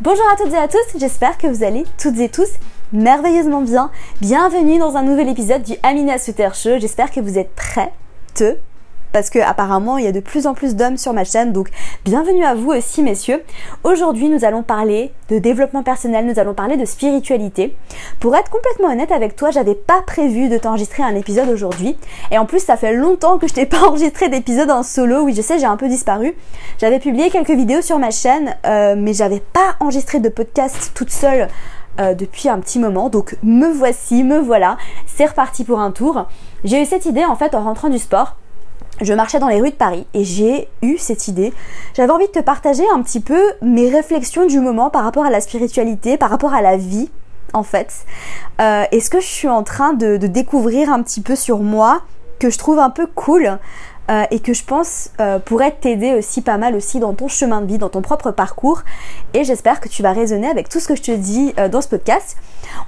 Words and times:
Bonjour 0.00 0.24
à 0.32 0.36
toutes 0.36 0.52
et 0.52 0.56
à 0.56 0.68
tous, 0.68 0.96
j'espère 0.96 1.38
que 1.38 1.48
vous 1.48 1.64
allez 1.64 1.84
toutes 2.00 2.20
et 2.20 2.28
tous 2.28 2.48
merveilleusement 2.92 3.62
bien. 3.62 3.90
Bienvenue 4.20 4.78
dans 4.78 4.96
un 4.96 5.02
nouvel 5.02 5.28
épisode 5.28 5.64
du 5.64 5.74
Amina 5.82 6.18
Suter. 6.18 6.50
J'espère 6.54 7.10
que 7.10 7.18
vous 7.18 7.36
êtes 7.36 7.52
prêts 7.56 7.92
parce 9.18 9.30
que 9.30 9.40
apparemment 9.40 9.98
il 9.98 10.04
y 10.04 10.06
a 10.06 10.12
de 10.12 10.20
plus 10.20 10.46
en 10.46 10.54
plus 10.54 10.76
d'hommes 10.76 10.96
sur 10.96 11.12
ma 11.12 11.24
chaîne 11.24 11.52
donc 11.52 11.70
bienvenue 12.04 12.44
à 12.44 12.54
vous 12.54 12.70
aussi 12.70 13.02
messieurs. 13.02 13.42
Aujourd'hui 13.82 14.28
nous 14.28 14.44
allons 14.44 14.62
parler 14.62 15.10
de 15.28 15.40
développement 15.40 15.82
personnel, 15.82 16.24
nous 16.24 16.38
allons 16.38 16.54
parler 16.54 16.76
de 16.76 16.84
spiritualité. 16.84 17.74
Pour 18.20 18.36
être 18.36 18.48
complètement 18.48 18.92
honnête 18.92 19.10
avec 19.10 19.34
toi, 19.34 19.50
j'avais 19.50 19.74
pas 19.74 20.02
prévu 20.06 20.48
de 20.48 20.56
t'enregistrer 20.56 21.02
un 21.02 21.16
épisode 21.16 21.48
aujourd'hui 21.48 21.96
et 22.30 22.38
en 22.38 22.46
plus 22.46 22.60
ça 22.60 22.76
fait 22.76 22.92
longtemps 22.92 23.38
que 23.38 23.48
je 23.48 23.54
t'ai 23.54 23.66
pas 23.66 23.88
enregistré 23.88 24.28
d'épisode 24.28 24.70
en 24.70 24.84
solo. 24.84 25.22
Oui 25.22 25.34
je 25.34 25.42
sais 25.42 25.58
j'ai 25.58 25.66
un 25.66 25.76
peu 25.76 25.88
disparu. 25.88 26.36
J'avais 26.80 27.00
publié 27.00 27.28
quelques 27.28 27.50
vidéos 27.50 27.82
sur 27.82 27.98
ma 27.98 28.12
chaîne 28.12 28.54
euh, 28.66 28.94
mais 28.96 29.14
j'avais 29.14 29.40
pas 29.40 29.74
enregistré 29.80 30.20
de 30.20 30.28
podcast 30.28 30.92
toute 30.94 31.10
seule 31.10 31.48
euh, 31.98 32.14
depuis 32.14 32.48
un 32.48 32.60
petit 32.60 32.78
moment. 32.78 33.08
Donc 33.08 33.36
me 33.42 33.66
voici, 33.66 34.22
me 34.22 34.38
voilà. 34.38 34.76
C'est 35.08 35.26
reparti 35.26 35.64
pour 35.64 35.80
un 35.80 35.90
tour. 35.90 36.28
J'ai 36.62 36.80
eu 36.80 36.84
cette 36.84 37.04
idée 37.04 37.24
en 37.24 37.34
fait 37.34 37.56
en 37.56 37.64
rentrant 37.64 37.88
du 37.88 37.98
sport 37.98 38.36
je 39.00 39.12
marchais 39.12 39.38
dans 39.38 39.48
les 39.48 39.60
rues 39.60 39.70
de 39.70 39.76
Paris 39.76 40.06
et 40.14 40.24
j'ai 40.24 40.68
eu 40.82 40.98
cette 40.98 41.28
idée. 41.28 41.52
J'avais 41.94 42.12
envie 42.12 42.26
de 42.26 42.32
te 42.32 42.40
partager 42.40 42.84
un 42.94 43.02
petit 43.02 43.20
peu 43.20 43.40
mes 43.62 43.88
réflexions 43.88 44.46
du 44.46 44.60
moment 44.60 44.90
par 44.90 45.04
rapport 45.04 45.24
à 45.24 45.30
la 45.30 45.40
spiritualité, 45.40 46.16
par 46.16 46.30
rapport 46.30 46.54
à 46.54 46.62
la 46.62 46.76
vie 46.76 47.10
en 47.52 47.62
fait. 47.62 48.04
Euh, 48.60 48.84
et 48.92 49.00
ce 49.00 49.10
que 49.10 49.20
je 49.20 49.26
suis 49.26 49.48
en 49.48 49.62
train 49.62 49.92
de, 49.92 50.16
découvrir 50.16 50.92
un 50.92 51.02
petit 51.02 51.20
peu 51.20 51.36
sur 51.36 51.58
moi, 51.58 52.02
que 52.38 52.50
je 52.50 52.58
trouve 52.58 52.78
un 52.78 52.90
peu 52.90 53.06
cool 53.06 53.58
euh, 54.10 54.24
et 54.30 54.38
que 54.38 54.52
je 54.52 54.64
pense 54.64 55.10
euh, 55.20 55.38
pourrait 55.38 55.72
t'aider 55.80 56.14
aussi 56.14 56.40
pas 56.40 56.56
mal 56.56 56.76
aussi 56.76 57.00
dans 57.00 57.14
ton 57.14 57.26
chemin 57.26 57.60
de 57.60 57.66
vie, 57.66 57.78
dans 57.78 57.88
ton 57.88 58.02
propre 58.02 58.30
parcours? 58.30 58.82
Et 59.34 59.44
j'espère 59.44 59.80
que 59.80 59.88
tu 59.88 60.02
vas 60.02 60.12
raisonner 60.12 60.48
avec 60.48 60.68
tout 60.68 60.80
ce 60.80 60.88
que 60.88 60.94
je 60.94 61.02
te 61.02 61.10
dis 61.10 61.52
dans 61.70 61.80
ce 61.80 61.88
podcast. 61.88 62.36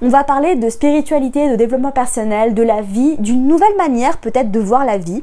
On 0.03 0.09
va 0.09 0.25
parler 0.25 0.55
de 0.55 0.69
spiritualité, 0.69 1.51
de 1.51 1.57
développement 1.57 1.93
personnel, 1.93 2.55
de 2.55 2.63
la 2.63 2.83
vie, 2.83 3.17
d'une 3.19 3.47
nouvelle 3.49 3.77
manière 3.77 4.19
peut-être 4.19 4.51
de 4.51 4.61
voir 4.61 4.85
la 4.85 4.99
vie. 4.99 5.23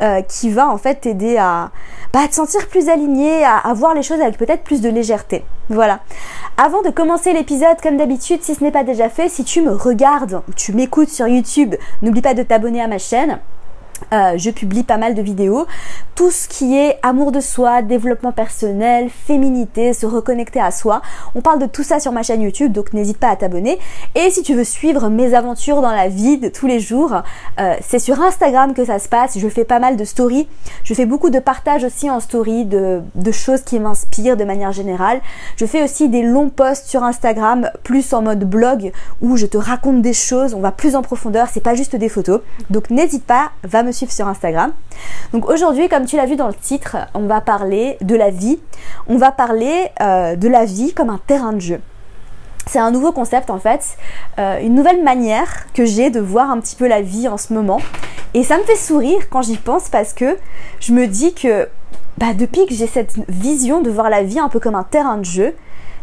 Euh, 0.00 0.22
qui 0.22 0.48
va 0.48 0.68
en 0.68 0.78
fait 0.78 0.94
t'aider 1.00 1.38
à, 1.38 1.72
bah, 2.12 2.28
te 2.28 2.34
sentir 2.36 2.68
plus 2.68 2.88
aligné, 2.88 3.44
à, 3.44 3.72
voir 3.74 3.94
les 3.94 4.04
choses 4.04 4.20
avec 4.20 4.38
peut-être 4.38 4.62
plus 4.62 4.80
de 4.80 4.88
légèreté. 4.88 5.44
Voilà. 5.70 5.98
Avant 6.56 6.82
de 6.82 6.90
commencer 6.90 7.32
l'épisode, 7.32 7.80
comme 7.82 7.96
d'habitude, 7.96 8.44
si 8.44 8.54
ce 8.54 8.62
n'est 8.62 8.70
pas 8.70 8.84
déjà 8.84 9.08
fait, 9.08 9.28
si 9.28 9.42
tu 9.42 9.60
me 9.60 9.72
regardes 9.72 10.40
ou 10.48 10.52
tu 10.54 10.72
m'écoutes 10.72 11.08
sur 11.08 11.26
YouTube, 11.26 11.74
n'oublie 12.02 12.22
pas 12.22 12.34
de 12.34 12.44
t'abonner 12.44 12.80
à 12.80 12.86
ma 12.86 12.98
chaîne. 12.98 13.40
Euh, 14.12 14.34
je 14.36 14.50
publie 14.50 14.82
pas 14.82 14.96
mal 14.96 15.14
de 15.14 15.22
vidéos. 15.22 15.66
Tout 16.14 16.30
ce 16.30 16.48
qui 16.48 16.76
est 16.76 16.98
amour 17.02 17.32
de 17.32 17.40
soi, 17.40 17.82
développement 17.82 18.32
personnel, 18.32 19.08
féminité, 19.10 19.92
se 19.92 20.06
reconnecter 20.06 20.60
à 20.60 20.70
soi. 20.70 21.02
On 21.34 21.40
parle 21.40 21.60
de 21.60 21.66
tout 21.66 21.82
ça 21.82 22.00
sur 22.00 22.12
ma 22.12 22.22
chaîne 22.22 22.42
YouTube, 22.42 22.72
donc 22.72 22.92
n'hésite 22.92 23.18
pas 23.18 23.28
à 23.28 23.36
t'abonner. 23.36 23.78
Et 24.14 24.30
si 24.30 24.42
tu 24.42 24.54
veux 24.54 24.64
suivre 24.64 25.08
mes 25.08 25.34
aventures 25.34 25.80
dans 25.80 25.92
la 25.92 26.08
vie 26.08 26.38
de 26.38 26.48
tous 26.48 26.66
les 26.66 26.80
jours, 26.80 27.22
euh, 27.60 27.74
c'est 27.80 27.98
sur 27.98 28.20
Instagram 28.20 28.74
que 28.74 28.84
ça 28.84 28.98
se 28.98 29.08
passe. 29.08 29.38
Je 29.38 29.48
fais 29.48 29.64
pas 29.64 29.78
mal 29.78 29.96
de 29.96 30.04
stories. 30.04 30.48
Je 30.84 30.94
fais 30.94 31.06
beaucoup 31.06 31.30
de 31.30 31.38
partages 31.38 31.84
aussi 31.84 32.10
en 32.10 32.20
story 32.20 32.64
de, 32.64 33.02
de 33.14 33.32
choses 33.32 33.62
qui 33.62 33.78
m'inspirent 33.78 34.36
de 34.36 34.44
manière 34.44 34.72
générale. 34.72 35.20
Je 35.56 35.66
fais 35.66 35.82
aussi 35.82 36.08
des 36.08 36.22
longs 36.22 36.50
posts 36.50 36.86
sur 36.86 37.04
Instagram, 37.04 37.70
plus 37.84 38.12
en 38.12 38.22
mode 38.22 38.44
blog, 38.44 38.92
où 39.20 39.36
je 39.36 39.46
te 39.46 39.58
raconte 39.58 40.02
des 40.02 40.12
choses. 40.12 40.54
On 40.54 40.60
va 40.60 40.72
plus 40.72 40.96
en 40.96 41.02
profondeur. 41.02 41.48
C'est 41.52 41.62
pas 41.62 41.74
juste 41.74 41.96
des 41.96 42.08
photos. 42.08 42.40
Donc 42.70 42.90
n'hésite 42.90 43.24
pas, 43.24 43.50
va 43.62 43.82
me 43.82 43.87
suivre 43.92 44.12
sur 44.12 44.26
Instagram. 44.28 44.72
Donc 45.32 45.48
aujourd'hui, 45.48 45.88
comme 45.88 46.06
tu 46.06 46.16
l'as 46.16 46.26
vu 46.26 46.36
dans 46.36 46.48
le 46.48 46.54
titre, 46.54 46.96
on 47.14 47.26
va 47.26 47.40
parler 47.40 47.96
de 48.00 48.14
la 48.14 48.30
vie. 48.30 48.58
On 49.06 49.16
va 49.16 49.32
parler 49.32 49.88
euh, 50.00 50.36
de 50.36 50.48
la 50.48 50.64
vie 50.64 50.92
comme 50.92 51.10
un 51.10 51.20
terrain 51.26 51.52
de 51.52 51.60
jeu. 51.60 51.80
C'est 52.66 52.78
un 52.78 52.90
nouveau 52.90 53.12
concept 53.12 53.48
en 53.48 53.58
fait, 53.58 53.96
euh, 54.38 54.60
une 54.60 54.74
nouvelle 54.74 55.02
manière 55.02 55.72
que 55.72 55.86
j'ai 55.86 56.10
de 56.10 56.20
voir 56.20 56.50
un 56.50 56.60
petit 56.60 56.76
peu 56.76 56.86
la 56.86 57.00
vie 57.00 57.26
en 57.26 57.38
ce 57.38 57.54
moment. 57.54 57.80
Et 58.34 58.44
ça 58.44 58.58
me 58.58 58.62
fait 58.64 58.76
sourire 58.76 59.30
quand 59.30 59.40
j'y 59.40 59.56
pense 59.56 59.88
parce 59.88 60.12
que 60.12 60.36
je 60.80 60.92
me 60.92 61.06
dis 61.06 61.32
que 61.32 61.68
bah, 62.18 62.34
depuis 62.34 62.66
que 62.66 62.74
j'ai 62.74 62.86
cette 62.86 63.14
vision 63.28 63.80
de 63.80 63.90
voir 63.90 64.10
la 64.10 64.22
vie 64.22 64.38
un 64.38 64.48
peu 64.48 64.60
comme 64.60 64.74
un 64.74 64.82
terrain 64.82 65.16
de 65.16 65.24
jeu, 65.24 65.54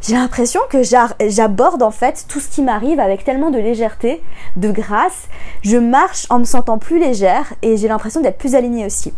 j'ai 0.07 0.13
l'impression 0.15 0.59
que 0.69 0.83
j'aborde 0.83 1.81
en 1.81 1.89
fait 1.89 2.25
tout 2.27 2.39
ce 2.39 2.47
qui 2.47 2.61
m'arrive 2.61 2.99
avec 2.99 3.23
tellement 3.23 3.49
de 3.49 3.57
légèreté, 3.57 4.21
de 4.55 4.71
grâce. 4.71 5.27
Je 5.63 5.77
marche 5.77 6.27
en 6.29 6.39
me 6.39 6.43
sentant 6.43 6.77
plus 6.77 6.99
légère 6.99 7.53
et 7.63 7.75
j'ai 7.77 7.87
l'impression 7.87 8.21
d'être 8.21 8.37
plus 8.37 8.53
alignée 8.53 8.85
aussi. 8.85 9.13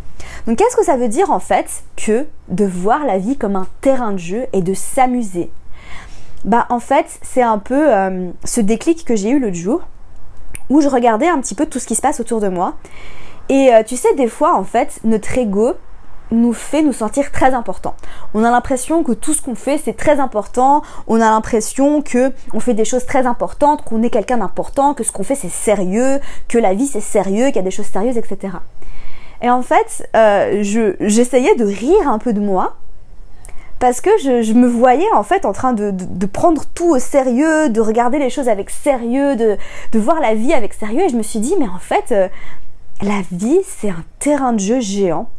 Donc 0.46 0.58
qu'est-ce 0.58 0.78
que 0.78 0.86
ça 0.86 0.96
veut 0.96 1.10
dire 1.10 1.32
en 1.32 1.40
fait 1.40 1.84
que 1.98 2.26
de 2.48 2.66
voir 2.66 3.06
la 3.06 3.18
vie 3.18 3.38
comme 3.38 3.58
un 3.58 3.68
terrain 3.82 4.14
de 4.14 4.18
jeu 4.18 4.46
et 4.54 4.62
de 4.62 4.74
s'amuser? 4.74 5.52
Bah 6.46 6.66
en 6.70 6.80
fait 6.80 7.20
c'est 7.22 7.42
un 7.42 7.58
peu 7.58 7.94
euh, 7.94 8.30
ce 8.46 8.62
déclic 8.62 9.04
que 9.04 9.16
j'ai 9.16 9.32
eu 9.32 9.40
l'autre 9.40 9.56
jour 9.56 9.82
où 10.70 10.80
je 10.80 10.88
regardais 10.88 11.28
un 11.28 11.40
petit 11.42 11.56
peu 11.56 11.66
tout 11.66 11.80
ce 11.80 11.88
qui 11.88 11.96
se 11.96 12.02
passe 12.02 12.22
autour 12.22 12.40
de 12.40 12.48
moi. 12.48 12.76
Et 13.50 13.74
euh, 13.74 13.84
tu 13.84 13.98
sais 13.98 14.14
des 14.16 14.28
fois 14.28 14.56
en 14.56 14.64
fait 14.64 15.00
notre 15.04 15.38
ego 15.38 15.74
nous 16.32 16.54
fait 16.54 16.82
nous 16.82 16.94
sentir 16.94 17.32
très 17.32 17.54
importants. 17.54 17.96
On 18.34 18.44
a 18.44 18.52
l'impression 18.52 19.04
que 19.04 19.12
tout 19.12 19.34
ce 19.34 19.42
qu'on 19.42 19.56
fait 19.56 19.78
c'est 19.78 19.94
très 19.94 20.20
important, 20.20 20.82
on 21.08 21.16
a 21.22 21.30
l'impression 21.30 22.02
que 22.02 22.32
on 22.54 22.60
fait 22.60 22.74
des 22.74 22.86
choses 22.86 23.06
très 23.06 23.26
importantes, 23.26 23.84
qu'on 23.84 24.04
est 24.04 24.10
quelqu'un 24.10 24.38
d'important, 24.38 24.94
que 24.94 25.04
ce 25.04 25.12
qu'on 25.12 25.24
fait 25.24 25.36
c'est 25.36 25.50
sérieux, 25.50 26.20
que 26.48 26.58
la 26.58 26.74
vie 26.74 26.88
c'est 26.88 27.02
sérieux, 27.02 27.48
qu'il 27.48 27.58
y 27.58 27.60
a 27.60 27.64
des 27.64 27.72
choses 27.72 27.86
sérieuses, 27.88 28.18
etc. 28.18 28.58
Et 29.42 29.50
en 29.50 29.62
fait, 29.62 30.10
euh, 30.16 30.64
j'essayais 31.00 31.56
de 31.56 31.66
rire 31.66 32.10
un 32.10 32.18
peu 32.18 32.34
de 32.34 32.40
moi 32.40 32.76
parce 33.80 34.02
que 34.02 34.10
je, 34.20 34.54
me 34.54 34.68
voyais 34.68 35.06
en 35.14 35.22
fait 35.22 35.46
en 35.46 35.54
train 35.54 35.74
de, 35.74 36.26
prendre 36.26 36.64
tout 36.74 36.96
au 36.96 37.00
sérieux, 37.00 37.70
de 37.70 37.80
regarder 37.80 38.18
les 38.18 38.30
choses 38.30 38.50
avec 38.50 38.70
sérieux, 38.70 39.36
de, 39.36 39.58
voir 40.00 40.20
la 40.20 40.34
vie 40.34 40.54
avec 40.54 40.74
sérieux 40.74 41.04
et 41.04 41.10
je 41.10 41.16
me 41.16 41.24
suis 41.24 41.40
dit 41.40 41.54
mais 41.60 41.68
en 41.68 41.80
fait 41.80 42.12
euh, 42.12 42.28
la 43.02 43.22
vie 43.32 43.60
c'est 43.66 43.90
un 43.90 44.04
terrain 44.20 44.54
de 44.54 44.60
jeu 44.60 44.80
géant 44.80 45.30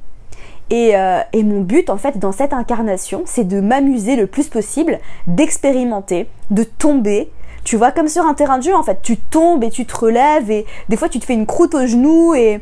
euh, 0.73 1.21
et, 1.33 1.43
mon 1.43 1.61
but 1.61 1.89
en 1.91 1.97
fait 1.97 2.19
dans 2.19 2.33
cette 2.33 2.53
incarnation, 2.53 3.23
c'est 3.25 3.47
de 3.47 3.61
m'amuser 3.61 4.17
le 4.17 4.27
plus 4.27 4.49
possible, 4.49 4.99
d'expérimenter, 5.27 6.29
de 6.51 6.63
tomber. 6.63 7.31
Tu 7.65 7.77
vois, 7.77 7.91
comme 7.91 8.09
sur 8.09 8.25
un 8.25 8.35
terrain 8.35 8.59
de 8.59 8.65
jeu 8.65 8.75
en 8.75 8.83
fait, 8.83 9.01
tu 9.03 9.17
tombes 9.17 9.65
et 9.65 9.71
tu 9.71 9.87
te 9.87 9.97
relèves 9.97 10.51
et 10.51 10.67
des 10.89 10.97
fois 10.97 11.09
tu 11.09 11.19
te 11.21 11.25
fais 11.25 11.35
une 11.35 11.47
croûte 11.47 11.75
au 11.75 11.87
genou 11.87 12.35
et, 12.35 12.61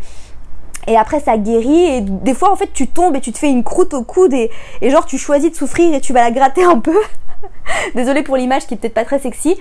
et 0.86 0.96
après 0.96 1.20
ça 1.20 1.36
guérit 1.36 1.84
et 1.84 2.00
des 2.00 2.34
fois 2.34 2.52
en 2.52 2.56
fait 2.56 2.72
tu 2.72 2.86
tombes 2.86 3.16
et 3.16 3.20
tu 3.20 3.32
te 3.32 3.38
fais 3.38 3.50
une 3.50 3.64
croûte 3.64 3.94
au 3.94 4.02
coude 4.02 4.32
et, 4.32 4.50
et 4.82 4.90
genre 4.90 5.06
tu 5.06 5.18
choisis 5.18 5.50
de 5.50 5.56
souffrir 5.56 5.94
et 5.94 6.00
tu 6.00 6.12
vas 6.12 6.22
la 6.22 6.30
gratter 6.30 6.64
un 6.64 6.78
peu. 6.78 6.98
Désolée 7.94 8.22
pour 8.22 8.36
l'image 8.36 8.66
qui 8.66 8.74
est 8.74 8.76
peut-être 8.76 8.94
pas 8.94 9.04
très 9.04 9.18
sexy, 9.18 9.56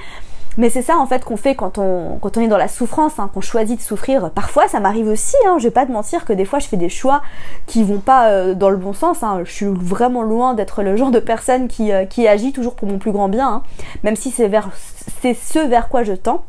mais 0.57 0.69
c'est 0.69 0.81
ça 0.81 0.97
en 0.97 1.05
fait 1.05 1.23
qu'on 1.25 1.37
fait 1.37 1.55
quand 1.55 1.77
on, 1.77 2.17
quand 2.21 2.37
on 2.37 2.41
est 2.41 2.47
dans 2.47 2.57
la 2.57 2.67
souffrance, 2.67 3.19
hein, 3.19 3.29
qu'on 3.33 3.41
choisit 3.41 3.77
de 3.77 3.83
souffrir. 3.83 4.31
Parfois 4.31 4.67
ça 4.67 4.79
m'arrive 4.79 5.07
aussi, 5.07 5.35
hein, 5.47 5.57
je 5.59 5.65
vais 5.65 5.71
pas 5.71 5.85
te 5.85 5.91
mentir 5.91 6.25
que 6.25 6.33
des 6.33 6.45
fois 6.45 6.59
je 6.59 6.67
fais 6.67 6.77
des 6.77 6.89
choix 6.89 7.21
qui 7.65 7.83
vont 7.83 7.99
pas 7.99 8.29
euh, 8.29 8.53
dans 8.53 8.69
le 8.69 8.77
bon 8.77 8.93
sens. 8.93 9.23
Hein. 9.23 9.41
Je 9.43 9.51
suis 9.51 9.65
vraiment 9.65 10.23
loin 10.23 10.53
d'être 10.53 10.83
le 10.83 10.95
genre 10.95 11.11
de 11.11 11.19
personne 11.19 11.67
qui, 11.67 11.91
euh, 11.91 12.05
qui 12.05 12.27
agit 12.27 12.53
toujours 12.53 12.75
pour 12.75 12.87
mon 12.87 12.97
plus 12.97 13.11
grand 13.11 13.29
bien, 13.29 13.47
hein. 13.47 13.63
même 14.03 14.15
si 14.15 14.31
c'est 14.31 14.47
vers 14.47 14.69
c'est 15.21 15.33
ce 15.33 15.59
vers 15.59 15.89
quoi 15.89 16.03
je 16.03 16.13
tends. 16.13 16.43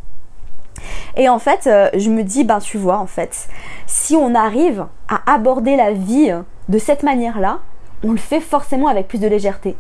Et 1.17 1.29
en 1.29 1.39
fait, 1.39 1.67
euh, 1.67 1.89
je 1.97 2.11
me 2.11 2.23
dis, 2.23 2.45
ben 2.45 2.59
tu 2.59 2.77
vois, 2.77 2.99
en 2.99 3.07
fait, 3.07 3.49
si 3.87 4.15
on 4.15 4.35
arrive 4.35 4.87
à 5.09 5.33
aborder 5.33 5.75
la 5.75 5.93
vie 5.93 6.33
de 6.69 6.79
cette 6.79 7.03
manière-là, 7.03 7.61
on 8.05 8.13
le 8.13 8.19
fait 8.19 8.41
forcément 8.41 8.89
avec 8.89 9.09
plus 9.09 9.19
de 9.19 9.27
légèreté. 9.27 9.77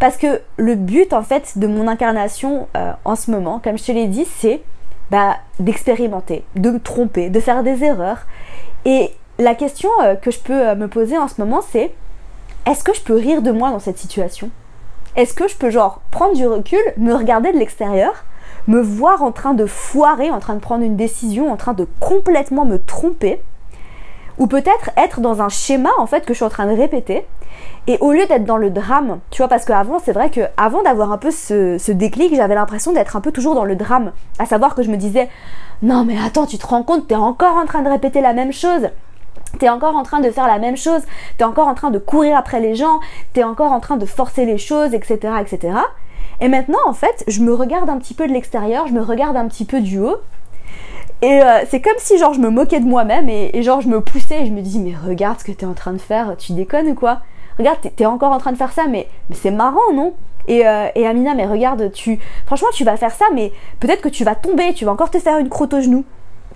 Parce 0.00 0.16
que 0.16 0.40
le 0.56 0.74
but 0.74 1.12
en 1.12 1.22
fait 1.22 1.58
de 1.58 1.66
mon 1.66 1.86
incarnation 1.86 2.68
euh, 2.76 2.92
en 3.04 3.14
ce 3.14 3.30
moment, 3.30 3.60
comme 3.62 3.78
je 3.78 3.84
te 3.84 3.92
l'ai 3.92 4.06
dit, 4.06 4.26
c'est 4.38 4.62
bah, 5.10 5.36
d'expérimenter, 5.60 6.42
de 6.56 6.70
me 6.70 6.80
tromper, 6.80 7.28
de 7.28 7.38
faire 7.38 7.62
des 7.62 7.84
erreurs. 7.84 8.26
Et 8.86 9.10
la 9.38 9.54
question 9.54 9.90
euh, 10.02 10.14
que 10.14 10.30
je 10.30 10.40
peux 10.40 10.68
euh, 10.68 10.74
me 10.74 10.88
poser 10.88 11.18
en 11.18 11.28
ce 11.28 11.38
moment, 11.38 11.60
c'est 11.70 11.92
est-ce 12.66 12.82
que 12.82 12.94
je 12.94 13.02
peux 13.02 13.14
rire 13.14 13.42
de 13.42 13.50
moi 13.50 13.70
dans 13.70 13.78
cette 13.78 13.98
situation? 13.98 14.50
Est-ce 15.16 15.34
que 15.34 15.48
je 15.48 15.56
peux 15.56 15.68
genre 15.68 16.00
prendre 16.10 16.34
du 16.34 16.46
recul, 16.46 16.80
me 16.96 17.12
regarder 17.14 17.52
de 17.52 17.58
l'extérieur, 17.58 18.24
me 18.68 18.80
voir 18.80 19.22
en 19.22 19.32
train 19.32 19.52
de 19.52 19.66
foirer, 19.66 20.30
en 20.30 20.40
train 20.40 20.54
de 20.54 20.60
prendre 20.60 20.82
une 20.82 20.96
décision, 20.96 21.52
en 21.52 21.56
train 21.56 21.74
de 21.74 21.86
complètement 22.00 22.64
me 22.64 22.78
tromper 22.78 23.42
Ou 24.38 24.46
peut-être 24.46 24.90
être 24.96 25.20
dans 25.20 25.42
un 25.42 25.48
schéma 25.48 25.90
en 25.98 26.06
fait 26.06 26.24
que 26.24 26.32
je 26.32 26.38
suis 26.38 26.44
en 26.44 26.50
train 26.50 26.66
de 26.66 26.76
répéter. 26.76 27.26
Et 27.86 27.98
au 28.00 28.12
lieu 28.12 28.26
d'être 28.26 28.44
dans 28.44 28.56
le 28.56 28.70
drame, 28.70 29.20
tu 29.30 29.38
vois, 29.38 29.48
parce 29.48 29.64
qu'avant, 29.64 29.98
c'est 29.98 30.12
vrai 30.12 30.30
que 30.30 30.40
avant 30.56 30.82
d'avoir 30.82 31.12
un 31.12 31.18
peu 31.18 31.30
ce, 31.30 31.90
déclic, 31.90 32.34
j'avais 32.34 32.54
l'impression 32.54 32.92
d'être 32.92 33.16
un 33.16 33.20
peu 33.20 33.32
toujours 33.32 33.54
dans 33.54 33.64
le 33.64 33.76
drame. 33.76 34.12
À 34.38 34.46
savoir 34.46 34.74
que 34.74 34.82
je 34.82 34.90
me 34.90 34.96
disais, 34.96 35.28
non 35.82 36.04
mais 36.04 36.16
attends, 36.24 36.46
tu 36.46 36.58
te 36.58 36.66
rends 36.66 36.82
compte, 36.82 37.08
t'es 37.08 37.14
encore 37.14 37.56
en 37.56 37.66
train 37.66 37.82
de 37.82 37.88
répéter 37.88 38.20
la 38.20 38.32
même 38.32 38.52
chose. 38.52 38.88
T'es 39.58 39.68
encore 39.68 39.96
en 39.96 40.02
train 40.02 40.20
de 40.20 40.30
faire 40.30 40.46
la 40.46 40.58
même 40.58 40.76
chose, 40.76 41.02
t'es 41.36 41.44
encore 41.44 41.66
en 41.66 41.74
train 41.74 41.90
de 41.90 41.98
courir 41.98 42.36
après 42.36 42.60
les 42.60 42.76
gens, 42.76 43.00
t'es 43.32 43.42
encore 43.42 43.72
en 43.72 43.80
train 43.80 43.96
de 43.96 44.06
forcer 44.06 44.44
les 44.44 44.58
choses, 44.58 44.94
etc., 44.94 45.34
etc. 45.40 45.74
Et 46.40 46.48
maintenant, 46.48 46.78
en 46.86 46.92
fait, 46.92 47.24
je 47.26 47.40
me 47.40 47.52
regarde 47.52 47.90
un 47.90 47.98
petit 47.98 48.14
peu 48.14 48.26
de 48.26 48.32
l'extérieur, 48.32 48.86
je 48.86 48.92
me 48.92 49.02
regarde 49.02 49.36
un 49.36 49.48
petit 49.48 49.64
peu 49.64 49.80
du 49.80 49.98
haut, 49.98 50.16
et 51.22 51.42
euh, 51.42 51.64
c'est 51.68 51.80
comme 51.80 51.98
si 51.98 52.18
genre 52.18 52.32
je 52.32 52.40
me 52.40 52.48
moquais 52.48 52.80
de 52.80 52.86
moi-même 52.86 53.28
et, 53.28 53.62
genre 53.62 53.80
je 53.80 53.88
me 53.88 54.00
poussais 54.00 54.42
et 54.42 54.46
je 54.46 54.52
me 54.52 54.62
dis 54.62 54.78
mais 54.78 54.94
regarde 55.06 55.38
ce 55.38 55.44
que 55.44 55.52
t'es 55.52 55.66
en 55.66 55.74
train 55.74 55.92
de 55.92 55.98
faire, 55.98 56.36
tu 56.38 56.52
déconnes 56.52 56.88
ou 56.88 56.94
quoi? 56.94 57.20
Regarde, 57.58 57.78
t'es 57.94 58.06
encore 58.06 58.32
en 58.32 58.38
train 58.38 58.52
de 58.52 58.56
faire 58.56 58.72
ça, 58.72 58.86
mais, 58.88 59.06
mais 59.28 59.36
c'est 59.36 59.50
marrant, 59.50 59.92
non? 59.92 60.14
Et, 60.48 60.66
euh, 60.66 60.86
et, 60.94 61.06
Amina, 61.06 61.34
mais 61.34 61.46
regarde, 61.46 61.92
tu, 61.92 62.18
franchement, 62.46 62.68
tu 62.72 62.84
vas 62.84 62.96
faire 62.96 63.10
ça, 63.10 63.26
mais 63.34 63.52
peut-être 63.80 64.00
que 64.00 64.08
tu 64.08 64.24
vas 64.24 64.34
tomber, 64.34 64.72
tu 64.72 64.86
vas 64.86 64.92
encore 64.92 65.10
te 65.10 65.18
faire 65.18 65.36
une 65.36 65.50
croûte 65.50 65.74
au 65.74 65.80
genou. 65.82 66.04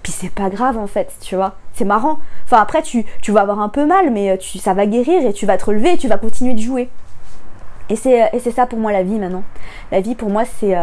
Puis 0.02 0.12
c'est 0.12 0.32
pas 0.32 0.48
grave 0.48 0.78
en 0.78 0.86
fait, 0.86 1.12
tu 1.20 1.36
vois. 1.36 1.56
C'est 1.74 1.84
marrant. 1.84 2.18
Enfin 2.44 2.58
après, 2.58 2.80
tu, 2.80 3.04
tu 3.20 3.32
vas 3.32 3.42
avoir 3.42 3.60
un 3.60 3.68
peu 3.68 3.84
mal, 3.84 4.10
mais 4.10 4.30
euh, 4.30 4.36
tu, 4.38 4.56
ça 4.56 4.72
va 4.72 4.86
guérir 4.86 5.26
et 5.26 5.34
tu 5.34 5.44
vas 5.44 5.58
te 5.58 5.66
relever 5.66 5.92
et 5.92 5.96
tu 5.98 6.08
vas 6.08 6.16
continuer 6.16 6.54
de 6.54 6.60
jouer. 6.60 6.88
Et 7.90 7.96
c'est, 7.96 8.30
ça 8.50 8.64
pour 8.64 8.78
moi 8.78 8.92
la 8.92 9.02
vie 9.02 9.18
maintenant. 9.18 9.42
La 9.92 10.00
vie 10.00 10.14
pour 10.14 10.30
moi 10.30 10.44
c'est, 10.46 10.74